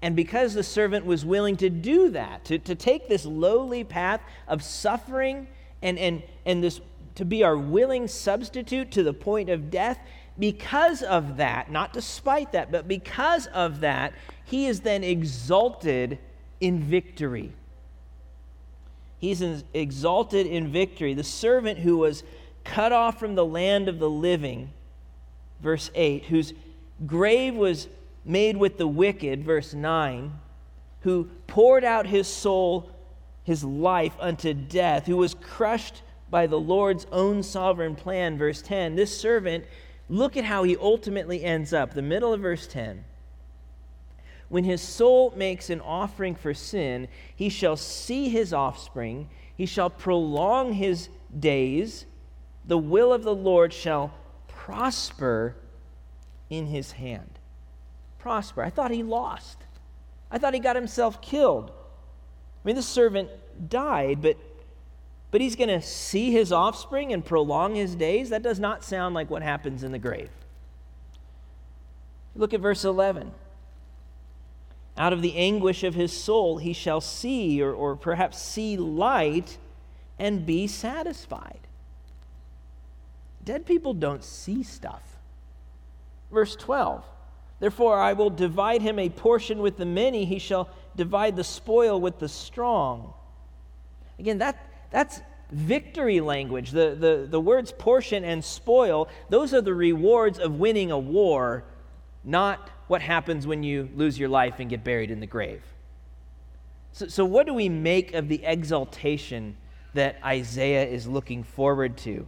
And 0.00 0.16
because 0.16 0.54
the 0.54 0.64
servant 0.64 1.06
was 1.06 1.24
willing 1.24 1.56
to 1.58 1.70
do 1.70 2.10
that, 2.10 2.44
to, 2.46 2.58
to 2.58 2.74
take 2.74 3.08
this 3.08 3.24
lowly 3.24 3.84
path 3.84 4.20
of 4.48 4.62
suffering 4.62 5.46
and, 5.80 5.98
and, 5.98 6.22
and 6.44 6.62
this 6.62 6.80
to 7.14 7.24
be 7.24 7.44
our 7.44 7.56
willing 7.56 8.08
substitute 8.08 8.90
to 8.92 9.02
the 9.02 9.12
point 9.12 9.48
of 9.48 9.70
death, 9.70 9.98
because 10.38 11.02
of 11.02 11.36
that, 11.36 11.70
not 11.70 11.92
despite 11.92 12.52
that, 12.52 12.72
but 12.72 12.88
because 12.88 13.46
of 13.48 13.80
that, 13.80 14.12
he 14.44 14.66
is 14.66 14.80
then 14.80 15.04
exalted 15.04 16.18
in 16.60 16.80
victory. 16.80 17.52
He's 19.18 19.42
exalted 19.72 20.46
in 20.46 20.68
victory. 20.72 21.14
The 21.14 21.24
servant 21.24 21.78
who 21.78 21.98
was 21.98 22.24
cut 22.64 22.92
off 22.92 23.18
from 23.20 23.34
the 23.34 23.44
land 23.44 23.88
of 23.88 23.98
the 23.98 24.10
living, 24.10 24.70
verse 25.60 25.90
8, 25.94 26.24
whose 26.24 26.54
grave 27.06 27.54
was 27.54 27.88
made 28.24 28.56
with 28.56 28.78
the 28.78 28.86
wicked, 28.86 29.44
verse 29.44 29.74
9, 29.74 30.32
who 31.00 31.28
poured 31.46 31.84
out 31.84 32.06
his 32.06 32.26
soul, 32.26 32.90
his 33.44 33.64
life 33.64 34.14
unto 34.20 34.54
death, 34.54 35.06
who 35.06 35.16
was 35.16 35.34
crushed 35.34 36.02
by 36.30 36.46
the 36.46 36.58
Lord's 36.58 37.06
own 37.12 37.42
sovereign 37.42 37.94
plan, 37.94 38.38
verse 38.38 38.62
10. 38.62 38.96
This 38.96 39.16
servant, 39.16 39.64
look 40.12 40.36
at 40.36 40.44
how 40.44 40.62
he 40.62 40.76
ultimately 40.76 41.42
ends 41.42 41.72
up, 41.72 41.94
the 41.94 42.02
middle 42.02 42.32
of 42.32 42.40
verse 42.40 42.66
10. 42.66 43.04
When 44.48 44.64
his 44.64 44.82
soul 44.82 45.32
makes 45.34 45.70
an 45.70 45.80
offering 45.80 46.34
for 46.34 46.52
sin, 46.52 47.08
he 47.34 47.48
shall 47.48 47.76
see 47.76 48.28
his 48.28 48.52
offspring, 48.52 49.30
he 49.56 49.64
shall 49.64 49.88
prolong 49.88 50.74
his 50.74 51.08
days, 51.38 52.04
the 52.66 52.76
will 52.76 53.12
of 53.12 53.22
the 53.22 53.34
Lord 53.34 53.72
shall 53.72 54.12
prosper 54.48 55.56
in 56.50 56.66
his 56.66 56.92
hand. 56.92 57.38
Prosper. 58.18 58.62
I 58.62 58.68
thought 58.68 58.90
he 58.90 59.02
lost. 59.02 59.58
I 60.30 60.38
thought 60.38 60.54
he 60.54 60.60
got 60.60 60.76
himself 60.76 61.22
killed. 61.22 61.70
I 61.70 62.68
mean, 62.68 62.76
the 62.76 62.82
servant 62.82 63.30
died, 63.70 64.20
but 64.20 64.36
but 65.32 65.40
he's 65.40 65.56
going 65.56 65.70
to 65.70 65.80
see 65.80 66.30
his 66.30 66.52
offspring 66.52 67.12
and 67.12 67.24
prolong 67.24 67.74
his 67.74 67.96
days. 67.96 68.28
That 68.28 68.42
does 68.42 68.60
not 68.60 68.84
sound 68.84 69.14
like 69.14 69.30
what 69.30 69.42
happens 69.42 69.82
in 69.82 69.90
the 69.90 69.98
grave. 69.98 70.28
Look 72.36 72.52
at 72.52 72.60
verse 72.60 72.84
11. 72.84 73.32
Out 74.98 75.14
of 75.14 75.22
the 75.22 75.34
anguish 75.34 75.84
of 75.84 75.94
his 75.94 76.12
soul, 76.12 76.58
he 76.58 76.74
shall 76.74 77.00
see, 77.00 77.62
or, 77.62 77.72
or 77.72 77.96
perhaps 77.96 78.40
see 78.40 78.76
light, 78.76 79.56
and 80.18 80.44
be 80.44 80.66
satisfied. 80.66 81.60
Dead 83.42 83.64
people 83.64 83.94
don't 83.94 84.22
see 84.22 84.62
stuff. 84.62 85.16
Verse 86.30 86.54
12 86.56 87.04
Therefore, 87.58 87.98
I 87.98 88.12
will 88.12 88.28
divide 88.28 88.82
him 88.82 88.98
a 88.98 89.08
portion 89.08 89.60
with 89.60 89.78
the 89.78 89.86
many, 89.86 90.26
he 90.26 90.38
shall 90.38 90.68
divide 90.94 91.36
the 91.36 91.44
spoil 91.44 91.98
with 91.98 92.18
the 92.18 92.28
strong. 92.28 93.14
Again, 94.18 94.38
that, 94.38 94.71
that's 94.92 95.20
victory 95.50 96.20
language. 96.20 96.70
The, 96.70 96.96
the, 96.98 97.26
the 97.28 97.40
words 97.40 97.72
portion 97.72 98.24
and 98.24 98.44
spoil, 98.44 99.08
those 99.28 99.52
are 99.52 99.60
the 99.60 99.74
rewards 99.74 100.38
of 100.38 100.58
winning 100.58 100.90
a 100.90 100.98
war, 100.98 101.64
not 102.22 102.70
what 102.86 103.02
happens 103.02 103.46
when 103.46 103.62
you 103.62 103.88
lose 103.94 104.18
your 104.18 104.28
life 104.28 104.60
and 104.60 104.70
get 104.70 104.84
buried 104.84 105.10
in 105.10 105.20
the 105.20 105.26
grave. 105.26 105.62
So, 106.92 107.08
so 107.08 107.24
what 107.24 107.46
do 107.46 107.54
we 107.54 107.68
make 107.68 108.14
of 108.14 108.28
the 108.28 108.42
exaltation 108.44 109.56
that 109.94 110.16
Isaiah 110.24 110.86
is 110.86 111.06
looking 111.06 111.42
forward 111.42 111.96
to? 111.98 112.26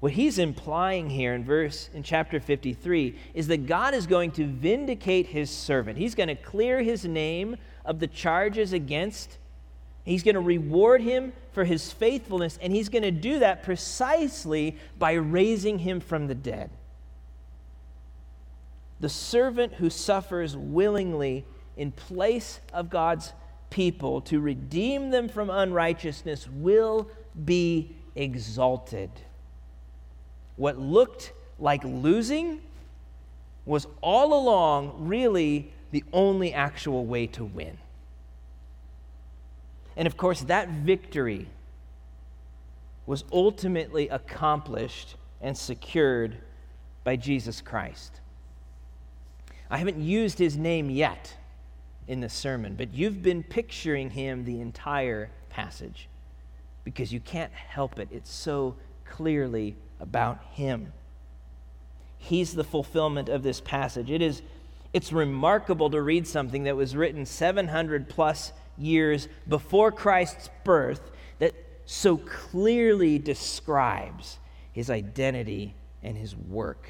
What 0.00 0.12
he's 0.12 0.38
implying 0.38 1.10
here 1.10 1.32
in 1.32 1.44
verse 1.44 1.88
in 1.94 2.02
chapter 2.02 2.40
53 2.40 3.16
is 3.34 3.46
that 3.46 3.66
God 3.66 3.94
is 3.94 4.06
going 4.06 4.32
to 4.32 4.46
vindicate 4.46 5.26
his 5.26 5.48
servant. 5.48 5.96
He's 5.96 6.16
going 6.16 6.28
to 6.28 6.34
clear 6.34 6.82
his 6.82 7.04
name 7.04 7.56
of 7.84 8.00
the 8.00 8.08
charges 8.08 8.72
against. 8.72 9.38
He's 10.04 10.22
going 10.22 10.34
to 10.34 10.40
reward 10.40 11.00
him 11.02 11.32
for 11.52 11.64
his 11.64 11.92
faithfulness, 11.92 12.58
and 12.60 12.72
he's 12.72 12.88
going 12.88 13.02
to 13.02 13.10
do 13.10 13.38
that 13.38 13.62
precisely 13.62 14.76
by 14.98 15.12
raising 15.12 15.78
him 15.78 16.00
from 16.00 16.26
the 16.26 16.34
dead. 16.34 16.70
The 19.00 19.08
servant 19.08 19.74
who 19.74 19.90
suffers 19.90 20.56
willingly 20.56 21.44
in 21.76 21.92
place 21.92 22.60
of 22.72 22.90
God's 22.90 23.32
people 23.70 24.20
to 24.22 24.40
redeem 24.40 25.10
them 25.10 25.28
from 25.28 25.50
unrighteousness 25.50 26.48
will 26.48 27.08
be 27.44 27.96
exalted. 28.14 29.10
What 30.56 30.78
looked 30.78 31.32
like 31.58 31.82
losing 31.84 32.60
was 33.64 33.86
all 34.00 34.34
along 34.34 35.06
really 35.06 35.72
the 35.90 36.04
only 36.12 36.52
actual 36.52 37.06
way 37.06 37.26
to 37.28 37.44
win. 37.44 37.78
And 39.96 40.06
of 40.06 40.16
course, 40.16 40.42
that 40.42 40.68
victory 40.68 41.46
was 43.06 43.24
ultimately 43.32 44.08
accomplished 44.08 45.16
and 45.40 45.56
secured 45.56 46.36
by 47.04 47.16
Jesus 47.16 47.60
Christ. 47.60 48.20
I 49.70 49.78
haven't 49.78 50.00
used 50.00 50.38
his 50.38 50.56
name 50.56 50.90
yet 50.90 51.34
in 52.06 52.20
the 52.20 52.28
sermon, 52.28 52.74
but 52.76 52.94
you've 52.94 53.22
been 53.22 53.42
picturing 53.42 54.10
him 54.10 54.44
the 54.44 54.60
entire 54.60 55.30
passage 55.50 56.08
because 56.84 57.12
you 57.12 57.20
can't 57.20 57.52
help 57.52 57.98
it. 57.98 58.08
It's 58.10 58.30
so 58.30 58.76
clearly 59.04 59.76
about 60.00 60.42
him. 60.52 60.92
He's 62.18 62.54
the 62.54 62.64
fulfillment 62.64 63.28
of 63.28 63.42
this 63.42 63.60
passage. 63.60 64.10
It 64.10 64.22
is 64.22 64.42
it's 64.92 65.10
remarkable 65.10 65.88
to 65.90 66.02
read 66.02 66.26
something 66.26 66.64
that 66.64 66.76
was 66.76 66.94
written 66.94 67.24
700 67.24 68.08
plus 68.10 68.52
years 68.78 69.28
before 69.48 69.92
Christ's 69.92 70.50
birth 70.64 71.10
that 71.38 71.54
so 71.86 72.16
clearly 72.16 73.18
describes 73.18 74.38
his 74.72 74.90
identity 74.90 75.74
and 76.02 76.16
his 76.16 76.34
work. 76.34 76.88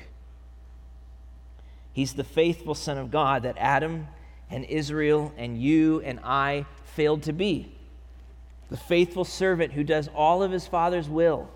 He's 1.93 2.14
the 2.14 2.24
faithful 2.24 2.74
Son 2.74 2.97
of 2.97 3.11
God 3.11 3.43
that 3.43 3.57
Adam 3.59 4.09
and 4.51 4.64
Israel 4.64 5.33
and 5.37 5.61
you 5.61 6.01
and 6.01 6.20
I 6.22 6.66
failed 6.85 7.22
to 7.24 7.33
be. 7.33 7.74
The 8.70 8.76
faithful 8.76 9.24
servant 9.24 9.72
who 9.72 9.85
does 9.85 10.09
all 10.14 10.43
of 10.43 10.53
his 10.53 10.66
Father's 10.66 11.09
will. 11.09 11.51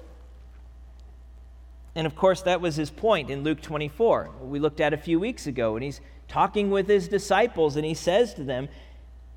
And 1.95 2.07
of 2.07 2.15
course, 2.15 2.43
that 2.43 2.61
was 2.61 2.77
his 2.77 2.91
point 2.91 3.31
in 3.31 3.43
Luke 3.43 3.63
24. 3.63 4.31
We 4.43 4.59
looked 4.59 4.81
at 4.81 4.93
a 4.93 4.99
few 4.99 5.19
weeks 5.19 5.47
ago, 5.47 5.77
and 5.77 5.83
he's 5.83 6.03
talking 6.29 6.71
with 6.71 6.89
his 6.89 7.09
disciples, 7.09 7.77
and 7.77 7.87
he 7.87 7.95
says 7.95 8.35
to 8.35 8.45
them, 8.45 8.69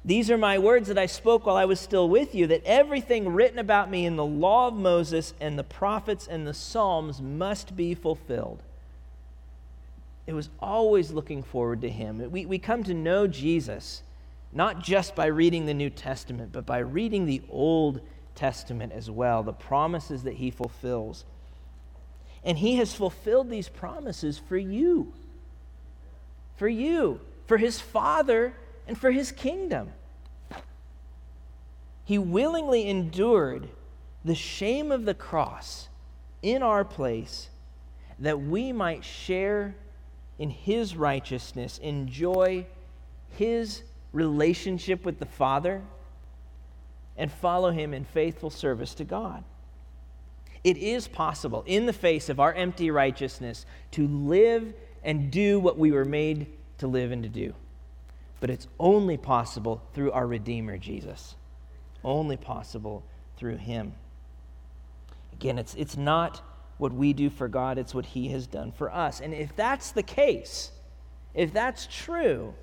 These 0.06 0.32
are 0.32 0.38
my 0.38 0.58
words 0.58 0.88
that 0.88 0.98
I 0.98 1.06
spoke 1.06 1.46
while 1.46 1.58
I 1.58 1.66
was 1.66 1.80
still 1.80 2.08
with 2.08 2.34
you, 2.34 2.48
that 2.48 2.64
everything 2.66 3.30
written 3.30 3.60
about 3.60 3.92
me 3.92 4.06
in 4.06 4.16
the 4.16 4.26
law 4.26 4.68
of 4.68 4.74
Moses 4.74 5.34
and 5.42 5.60
the 5.60 5.64
prophets 5.64 6.28
and 6.28 6.48
the 6.48 6.54
Psalms 6.54 7.22
must 7.22 7.76
be 7.76 7.94
fulfilled 7.94 8.64
it 10.30 10.36
was 10.36 10.52
always 10.60 11.10
looking 11.10 11.42
forward 11.42 11.82
to 11.82 11.90
him. 11.90 12.30
We, 12.32 12.46
we 12.46 12.60
come 12.60 12.84
to 12.84 12.94
know 12.94 13.26
Jesus 13.26 14.04
not 14.54 14.84
just 14.84 15.16
by 15.16 15.26
reading 15.26 15.66
the 15.66 15.74
New 15.74 15.90
Testament, 15.90 16.52
but 16.52 16.68
by 16.68 16.78
reading 16.78 17.26
the 17.26 17.42
Old 17.50 18.00
Testament 18.36 18.94
as 18.94 19.10
well, 19.10 19.42
the 19.42 19.54
promises 19.54 20.22
that 20.24 20.36
he 20.36 20.52
fulfills. 20.52 21.26
And 22.44 22.60
he 22.60 22.76
has 22.76 22.94
fulfilled 22.94 23.50
these 23.50 23.70
promises 23.70 24.38
for 24.38 24.56
you. 24.56 25.14
For 26.58 26.68
you, 26.68 27.22
for 27.48 27.58
his 27.58 27.82
Father, 27.82 28.54
and 28.90 28.98
for 28.98 29.12
his 29.12 29.32
kingdom. 29.32 29.92
He 32.06 32.18
willingly 32.18 32.90
endured 32.90 33.70
the 34.26 34.34
shame 34.34 34.92
of 34.92 35.06
the 35.06 35.14
cross 35.14 35.90
in 36.42 36.64
our 36.64 36.84
place 36.84 37.50
that 38.18 38.42
we 38.42 38.74
might 38.74 39.06
share 39.06 39.76
in 40.40 40.50
his 40.50 40.96
righteousness, 40.96 41.78
enjoy 41.78 42.66
his 43.38 43.84
relationship 44.12 45.06
with 45.06 45.20
the 45.20 45.26
Father, 45.28 45.84
and 47.16 47.32
follow 47.32 47.70
him 47.70 47.94
in 47.94 48.04
faithful 48.04 48.50
service 48.50 48.96
to 48.96 49.04
God. 49.04 49.44
It 50.64 50.78
is 50.78 51.08
possible, 51.08 51.64
in 51.68 51.86
the 51.86 51.94
face 51.94 52.28
of 52.28 52.40
our 52.40 52.54
empty 52.54 52.90
righteousness, 52.90 53.68
to 53.92 54.08
live 54.08 54.74
and 55.04 55.30
do 55.30 55.60
what 55.60 55.78
we 55.78 55.92
were 55.92 56.06
made 56.06 56.48
to 56.80 56.88
live 56.88 57.12
and 57.12 57.22
to 57.22 57.30
do. 57.30 57.54
But 58.40 58.50
it's 58.50 58.68
only 58.80 59.18
possible 59.18 59.82
through 59.94 60.12
our 60.12 60.26
Redeemer, 60.26 60.78
Jesus. 60.78 61.36
Only 62.04 62.38
possible 62.38 63.04
through 63.38 63.58
him. 63.58 63.94
Again, 65.34 65.58
it's, 65.58 65.76
it's 65.76 65.98
not 65.98 66.42
what 66.78 66.94
we 66.94 67.14
do 67.14 67.30
for 67.30 67.48
God, 67.48 67.78
it's 67.78 67.94
what 67.94 68.06
he 68.06 68.30
has 68.30 68.48
done 68.48 68.72
for 68.72 68.92
us. 68.94 69.20
And 69.20 69.34
if 69.34 69.56
that's 69.56 69.92
the 69.92 70.04
case, 70.04 70.72
if 71.34 71.52
that's 71.52 71.88
true, 71.88 72.54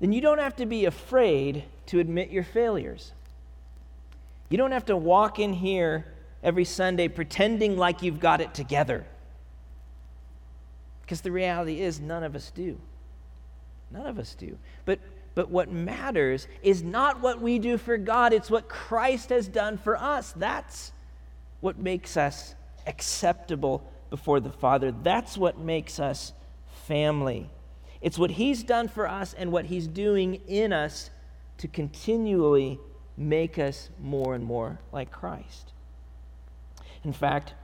then 0.00 0.12
you 0.12 0.20
don't 0.20 0.38
have 0.38 0.56
to 0.56 0.66
be 0.66 0.84
afraid 0.84 1.64
to 1.86 1.98
admit 1.98 2.30
your 2.30 2.44
failures. 2.44 3.12
You 4.48 4.58
don't 4.58 4.72
have 4.72 4.86
to 4.86 4.96
walk 4.96 5.38
in 5.38 5.52
here 5.52 6.06
every 6.42 6.64
Sunday 6.64 7.08
pretending 7.08 7.76
like 7.76 8.02
you've 8.02 8.20
got 8.20 8.40
it 8.40 8.54
together. 8.54 9.06
Because 11.02 11.20
the 11.20 11.32
reality 11.32 11.80
is, 11.80 12.00
none 12.00 12.22
of 12.22 12.34
us 12.34 12.50
do. 12.54 12.78
None 13.92 14.06
of 14.06 14.18
us 14.18 14.34
do. 14.34 14.56
But, 14.84 15.00
but 15.34 15.50
what 15.50 15.70
matters 15.70 16.48
is 16.62 16.82
not 16.82 17.20
what 17.20 17.40
we 17.40 17.58
do 17.58 17.78
for 17.78 17.96
God, 17.96 18.32
it's 18.32 18.50
what 18.50 18.68
Christ 18.68 19.30
has 19.30 19.48
done 19.48 19.78
for 19.78 19.96
us. 19.96 20.32
That's 20.32 20.92
what 21.60 21.78
makes 21.78 22.16
us 22.16 22.54
acceptable 22.86 23.82
before 24.10 24.40
the 24.40 24.50
Father. 24.50 24.92
That's 24.92 25.38
what 25.38 25.58
makes 25.58 26.00
us 26.00 26.32
family. 26.86 27.48
It's 28.00 28.18
what 28.18 28.32
He's 28.32 28.64
done 28.64 28.88
for 28.88 29.08
us 29.08 29.34
and 29.34 29.52
what 29.52 29.66
He's 29.66 29.86
doing 29.86 30.40
in 30.48 30.72
us 30.72 31.10
to 31.58 31.68
continually 31.68 32.80
make 33.16 33.58
us 33.58 33.90
more 34.00 34.34
and 34.34 34.44
more 34.44 34.80
like 34.90 35.10
Christ. 35.10 35.72
In 37.04 37.12
fact, 37.12 37.54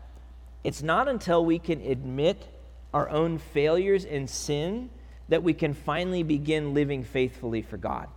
it's 0.65 0.83
not 0.83 1.09
until 1.09 1.45
we 1.45 1.59
can 1.59 1.81
admit 1.81 2.47
our 2.93 3.09
own 3.09 3.39
failures 3.39 4.05
and 4.05 4.29
sin 4.29 4.91
that 5.29 5.43
we 5.43 5.53
can 5.53 5.75
finally 5.75 6.23
begin 6.23 6.75
living 6.75 7.05
faithfully 7.05 7.63
for 7.63 7.77
God. 7.77 8.09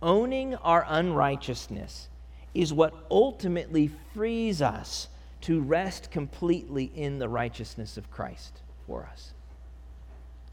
Owning 0.00 0.54
our 0.56 0.84
unrighteousness 0.88 2.08
is 2.54 2.72
what 2.72 2.94
ultimately 3.10 3.90
frees 4.14 4.60
us 4.60 5.08
to 5.42 5.60
rest 5.60 6.10
completely 6.10 6.84
in 6.94 7.18
the 7.18 7.28
righteousness 7.28 7.96
of 7.96 8.10
Christ 8.10 8.60
for 8.86 9.08
us. 9.10 9.32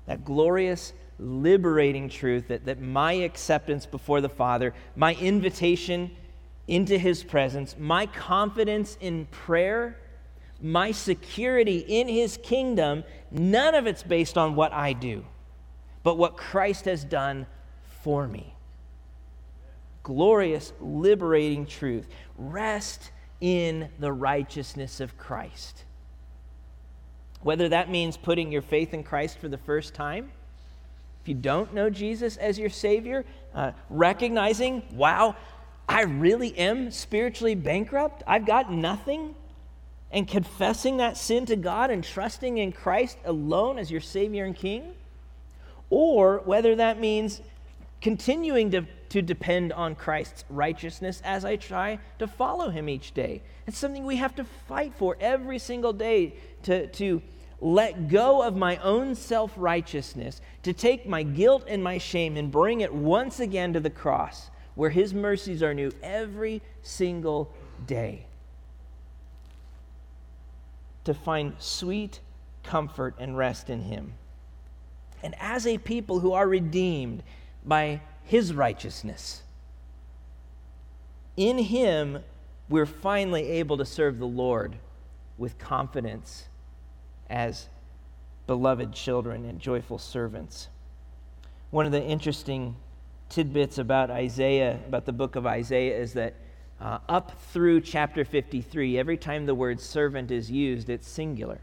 That 0.05 0.25
glorious 0.25 0.93
liberating 1.19 2.09
truth 2.09 2.47
that, 2.47 2.65
that 2.65 2.81
my 2.81 3.13
acceptance 3.13 3.85
before 3.85 4.21
the 4.21 4.29
Father, 4.29 4.73
my 4.95 5.15
invitation 5.15 6.11
into 6.67 6.97
His 6.97 7.23
presence, 7.23 7.75
my 7.77 8.05
confidence 8.05 8.97
in 9.01 9.25
prayer, 9.25 9.97
my 10.61 10.91
security 10.91 11.79
in 11.79 12.07
His 12.07 12.37
kingdom, 12.37 13.03
none 13.31 13.75
of 13.75 13.87
it's 13.87 14.03
based 14.03 14.37
on 14.37 14.55
what 14.55 14.73
I 14.73 14.93
do, 14.93 15.25
but 16.03 16.17
what 16.17 16.37
Christ 16.37 16.85
has 16.85 17.03
done 17.03 17.47
for 18.01 18.27
me. 18.27 18.53
Glorious, 20.03 20.73
liberating 20.79 21.65
truth. 21.65 22.07
Rest 22.37 23.11
in 23.41 23.89
the 23.99 24.11
righteousness 24.11 24.99
of 24.99 25.17
Christ. 25.17 25.83
Whether 27.41 27.69
that 27.69 27.89
means 27.89 28.17
putting 28.17 28.51
your 28.51 28.61
faith 28.61 28.93
in 28.93 29.03
Christ 29.03 29.37
for 29.39 29.47
the 29.47 29.57
first 29.57 29.93
time 29.93 30.31
if 31.21 31.27
you 31.27 31.35
don't 31.35 31.73
know 31.73 31.89
Jesus 31.89 32.37
as 32.37 32.57
your 32.57 32.69
Savior, 32.69 33.25
uh, 33.53 33.71
recognizing, 33.89 34.83
wow, 34.93 35.35
I 35.87 36.03
really 36.03 36.57
am 36.57 36.91
spiritually 36.91 37.55
bankrupt, 37.55 38.23
I've 38.25 38.45
got 38.45 38.71
nothing, 38.71 39.35
and 40.11 40.27
confessing 40.27 40.97
that 40.97 41.17
sin 41.17 41.45
to 41.45 41.55
God 41.55 41.91
and 41.91 42.03
trusting 42.03 42.57
in 42.57 42.71
Christ 42.71 43.17
alone 43.25 43.77
as 43.77 43.91
your 43.91 44.01
Savior 44.01 44.45
and 44.45 44.55
King, 44.55 44.93
or 45.89 46.39
whether 46.45 46.75
that 46.75 46.99
means 46.99 47.41
continuing 48.01 48.71
to, 48.71 48.85
to 49.09 49.21
depend 49.21 49.73
on 49.73 49.95
Christ's 49.95 50.45
righteousness 50.49 51.21
as 51.23 51.45
I 51.45 51.57
try 51.57 51.99
to 52.17 52.27
follow 52.27 52.69
Him 52.69 52.89
each 52.89 53.13
day. 53.13 53.41
It's 53.67 53.77
something 53.77 54.05
we 54.05 54.15
have 54.15 54.35
to 54.35 54.43
fight 54.43 54.93
for 54.97 55.17
every 55.19 55.59
single 55.59 55.93
day 55.93 56.33
to, 56.63 56.87
to 56.87 57.21
let 57.61 58.07
go 58.07 58.41
of 58.41 58.55
my 58.55 58.77
own 58.77 59.15
self 59.15 59.53
righteousness, 59.57 60.41
to 60.63 60.73
take 60.73 61.07
my 61.07 61.23
guilt 61.23 61.65
and 61.67 61.83
my 61.83 61.97
shame 61.97 62.37
and 62.37 62.51
bring 62.51 62.81
it 62.81 62.93
once 62.93 63.39
again 63.39 63.73
to 63.73 63.79
the 63.79 63.89
cross, 63.89 64.49
where 64.75 64.89
His 64.89 65.13
mercies 65.13 65.61
are 65.61 65.73
new 65.73 65.91
every 66.01 66.61
single 66.81 67.53
day. 67.85 68.25
To 71.05 71.13
find 71.13 71.53
sweet 71.59 72.19
comfort 72.63 73.15
and 73.19 73.37
rest 73.37 73.69
in 73.69 73.83
Him. 73.83 74.13
And 75.23 75.35
as 75.39 75.65
a 75.65 75.77
people 75.77 76.19
who 76.19 76.33
are 76.33 76.47
redeemed 76.47 77.23
by 77.65 78.01
His 78.23 78.53
righteousness, 78.53 79.43
in 81.35 81.57
Him, 81.57 82.19
we're 82.67 82.85
finally 82.85 83.47
able 83.47 83.77
to 83.77 83.85
serve 83.85 84.19
the 84.19 84.27
Lord 84.27 84.75
with 85.37 85.57
confidence 85.57 86.47
as 87.29 87.67
beloved 88.45 88.93
children 88.93 89.45
and 89.45 89.59
joyful 89.59 89.97
servants. 89.97 90.67
One 91.71 91.85
of 91.85 91.91
the 91.91 92.03
interesting 92.03 92.75
tidbits 93.29 93.77
about 93.77 94.09
Isaiah, 94.09 94.79
about 94.87 95.05
the 95.05 95.13
book 95.13 95.35
of 95.35 95.45
Isaiah, 95.45 95.97
is 95.97 96.13
that 96.13 96.35
uh, 96.81 96.99
up 97.09 97.41
through 97.51 97.81
chapter 97.81 98.23
53, 98.23 98.97
every 98.97 99.17
time 99.17 99.45
the 99.45 99.55
word 99.55 99.79
servant 99.79 100.31
is 100.31 100.49
used, 100.49 100.89
it's 100.89 101.07
singular. 101.07 101.59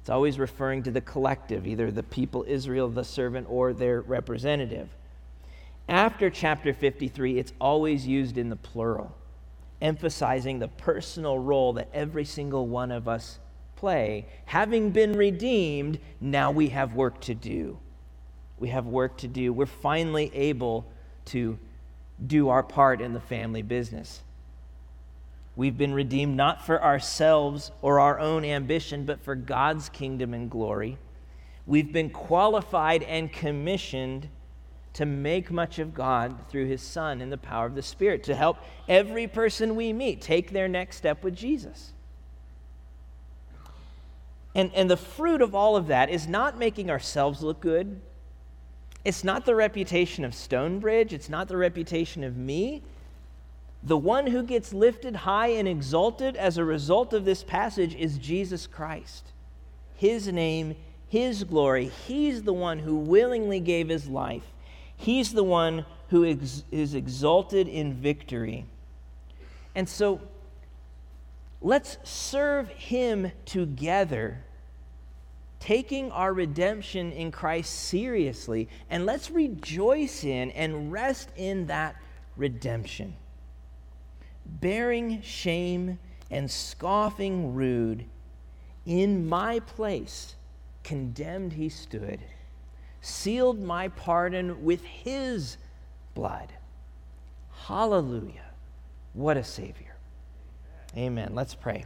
It's 0.00 0.08
always 0.10 0.38
referring 0.38 0.82
to 0.84 0.90
the 0.90 1.02
collective, 1.02 1.66
either 1.66 1.90
the 1.90 2.02
people 2.02 2.44
Israel, 2.48 2.88
the 2.88 3.04
servant, 3.04 3.46
or 3.50 3.74
their 3.74 4.00
representative. 4.00 4.88
After 5.86 6.30
chapter 6.30 6.72
53, 6.72 7.38
it's 7.38 7.52
always 7.60 8.06
used 8.06 8.38
in 8.38 8.48
the 8.48 8.56
plural, 8.56 9.14
emphasizing 9.82 10.58
the 10.58 10.68
personal 10.68 11.38
role 11.38 11.74
that 11.74 11.88
every 11.92 12.24
single 12.24 12.66
one 12.66 12.90
of 12.90 13.06
us 13.06 13.38
play. 13.76 14.26
Having 14.46 14.90
been 14.90 15.12
redeemed, 15.12 15.98
now 16.20 16.50
we 16.50 16.68
have 16.68 16.94
work 16.94 17.20
to 17.22 17.34
do. 17.34 17.78
We 18.58 18.68
have 18.68 18.86
work 18.86 19.18
to 19.18 19.28
do. 19.28 19.52
We're 19.52 19.66
finally 19.66 20.30
able 20.34 20.90
to 21.26 21.58
do 22.26 22.48
our 22.48 22.62
part 22.62 23.00
in 23.00 23.12
the 23.12 23.20
family 23.20 23.62
business. 23.62 24.22
We've 25.58 25.76
been 25.76 25.92
redeemed 25.92 26.36
not 26.36 26.64
for 26.64 26.80
ourselves 26.80 27.72
or 27.82 27.98
our 27.98 28.20
own 28.20 28.44
ambition, 28.44 29.04
but 29.04 29.20
for 29.24 29.34
God's 29.34 29.88
kingdom 29.88 30.32
and 30.32 30.48
glory. 30.48 30.98
We've 31.66 31.92
been 31.92 32.10
qualified 32.10 33.02
and 33.02 33.32
commissioned 33.32 34.28
to 34.92 35.04
make 35.04 35.50
much 35.50 35.80
of 35.80 35.94
God 35.94 36.48
through 36.48 36.66
His 36.66 36.80
Son 36.80 37.20
in 37.20 37.30
the 37.30 37.36
power 37.36 37.66
of 37.66 37.74
the 37.74 37.82
Spirit, 37.82 38.22
to 38.24 38.36
help 38.36 38.58
every 38.88 39.26
person 39.26 39.74
we 39.74 39.92
meet 39.92 40.22
take 40.22 40.52
their 40.52 40.68
next 40.68 40.94
step 40.94 41.24
with 41.24 41.34
Jesus. 41.34 41.92
And, 44.54 44.72
and 44.76 44.88
the 44.88 44.96
fruit 44.96 45.42
of 45.42 45.56
all 45.56 45.74
of 45.74 45.88
that 45.88 46.08
is 46.08 46.28
not 46.28 46.56
making 46.56 46.88
ourselves 46.88 47.42
look 47.42 47.58
good. 47.58 48.00
It's 49.04 49.24
not 49.24 49.44
the 49.44 49.56
reputation 49.56 50.24
of 50.24 50.36
Stonebridge. 50.36 51.12
It's 51.12 51.28
not 51.28 51.48
the 51.48 51.56
reputation 51.56 52.22
of 52.22 52.36
me. 52.36 52.84
The 53.82 53.96
one 53.96 54.26
who 54.26 54.42
gets 54.42 54.72
lifted 54.72 55.14
high 55.16 55.48
and 55.48 55.68
exalted 55.68 56.36
as 56.36 56.58
a 56.58 56.64
result 56.64 57.12
of 57.12 57.24
this 57.24 57.44
passage 57.44 57.94
is 57.94 58.18
Jesus 58.18 58.66
Christ. 58.66 59.32
His 59.94 60.28
name, 60.28 60.76
His 61.08 61.44
glory. 61.44 61.86
He's 62.06 62.42
the 62.42 62.52
one 62.52 62.80
who 62.80 62.96
willingly 62.96 63.60
gave 63.60 63.88
His 63.88 64.08
life. 64.08 64.44
He's 64.96 65.32
the 65.32 65.44
one 65.44 65.84
who 66.08 66.24
ex- 66.24 66.64
is 66.70 66.94
exalted 66.94 67.68
in 67.68 67.94
victory. 67.94 68.64
And 69.74 69.88
so 69.88 70.20
let's 71.60 71.98
serve 72.02 72.68
Him 72.70 73.30
together 73.44 74.44
taking 75.60 76.10
our 76.12 76.32
redemption 76.32 77.12
in 77.12 77.30
Christ 77.30 77.72
seriously, 77.74 78.68
and 78.90 79.04
let's 79.06 79.30
rejoice 79.30 80.24
in 80.24 80.50
and 80.52 80.92
rest 80.92 81.30
in 81.36 81.66
that 81.66 81.96
redemption. 82.36 83.14
Bearing 84.48 85.22
shame 85.22 85.98
and 86.30 86.50
scoffing 86.50 87.54
rude, 87.54 88.04
in 88.86 89.28
my 89.28 89.60
place 89.60 90.34
condemned 90.82 91.52
he 91.52 91.68
stood, 91.68 92.20
sealed 93.00 93.60
my 93.60 93.88
pardon 93.88 94.64
with 94.64 94.82
his 94.84 95.58
blood. 96.14 96.52
Hallelujah. 97.66 98.50
What 99.12 99.36
a 99.36 99.44
Savior. 99.44 99.96
Amen. 100.96 101.34
Let's 101.34 101.54
pray. 101.54 101.84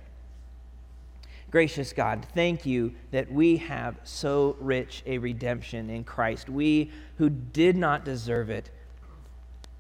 Gracious 1.51 1.93
God, 1.93 2.25
thank 2.35 2.65
you 2.65 2.95
that 3.11 3.31
we 3.31 3.59
have 3.59 3.97
so 4.05 4.57
rich 4.59 5.03
a 5.05 5.19
redemption 5.19 5.91
in 5.91 6.03
Christ. 6.03 6.49
We 6.49 6.91
who 7.17 7.29
did 7.29 7.77
not 7.77 8.07
deserve 8.07 8.49
it, 8.49 8.71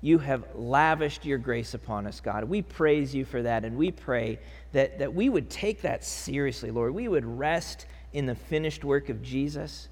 you 0.02 0.18
have 0.18 0.44
lavished 0.54 1.24
your 1.24 1.38
grace 1.38 1.72
upon 1.72 2.06
us, 2.06 2.20
God. 2.20 2.44
We 2.44 2.60
praise 2.60 3.14
you 3.14 3.24
for 3.24 3.40
that, 3.42 3.64
and 3.64 3.76
we 3.76 3.90
pray 3.90 4.38
that, 4.72 4.98
that 4.98 5.14
we 5.14 5.30
would 5.30 5.48
take 5.48 5.80
that 5.82 6.04
seriously, 6.04 6.70
Lord. 6.70 6.92
We 6.92 7.08
would 7.08 7.24
rest 7.24 7.86
in 8.12 8.26
the 8.26 8.34
finished 8.34 8.84
work 8.84 9.08
of 9.08 9.22
Jesus, 9.22 9.88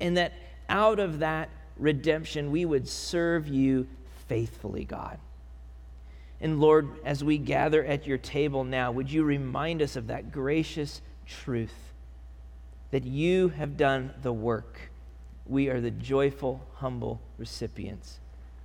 and 0.00 0.16
that 0.16 0.32
out 0.68 0.98
of 0.98 1.18
that 1.18 1.50
redemption, 1.76 2.50
we 2.50 2.64
would 2.64 2.88
serve 2.88 3.48
you 3.48 3.86
faithfully, 4.28 4.84
God. 4.84 5.18
And 6.40 6.60
Lord, 6.60 6.88
as 7.04 7.22
we 7.22 7.36
gather 7.36 7.84
at 7.84 8.06
your 8.06 8.16
table 8.16 8.64
now, 8.64 8.92
would 8.92 9.10
you 9.10 9.24
remind 9.24 9.82
us 9.82 9.96
of 9.96 10.06
that 10.06 10.32
gracious 10.32 11.02
truth 11.26 11.74
that 12.90 13.04
you 13.04 13.48
have 13.48 13.76
done 13.76 14.12
the 14.22 14.32
work. 14.32 14.90
We 15.46 15.68
are 15.68 15.80
the 15.80 15.90
joyful, 15.90 16.66
humble 16.76 17.20
recipients. 17.38 18.19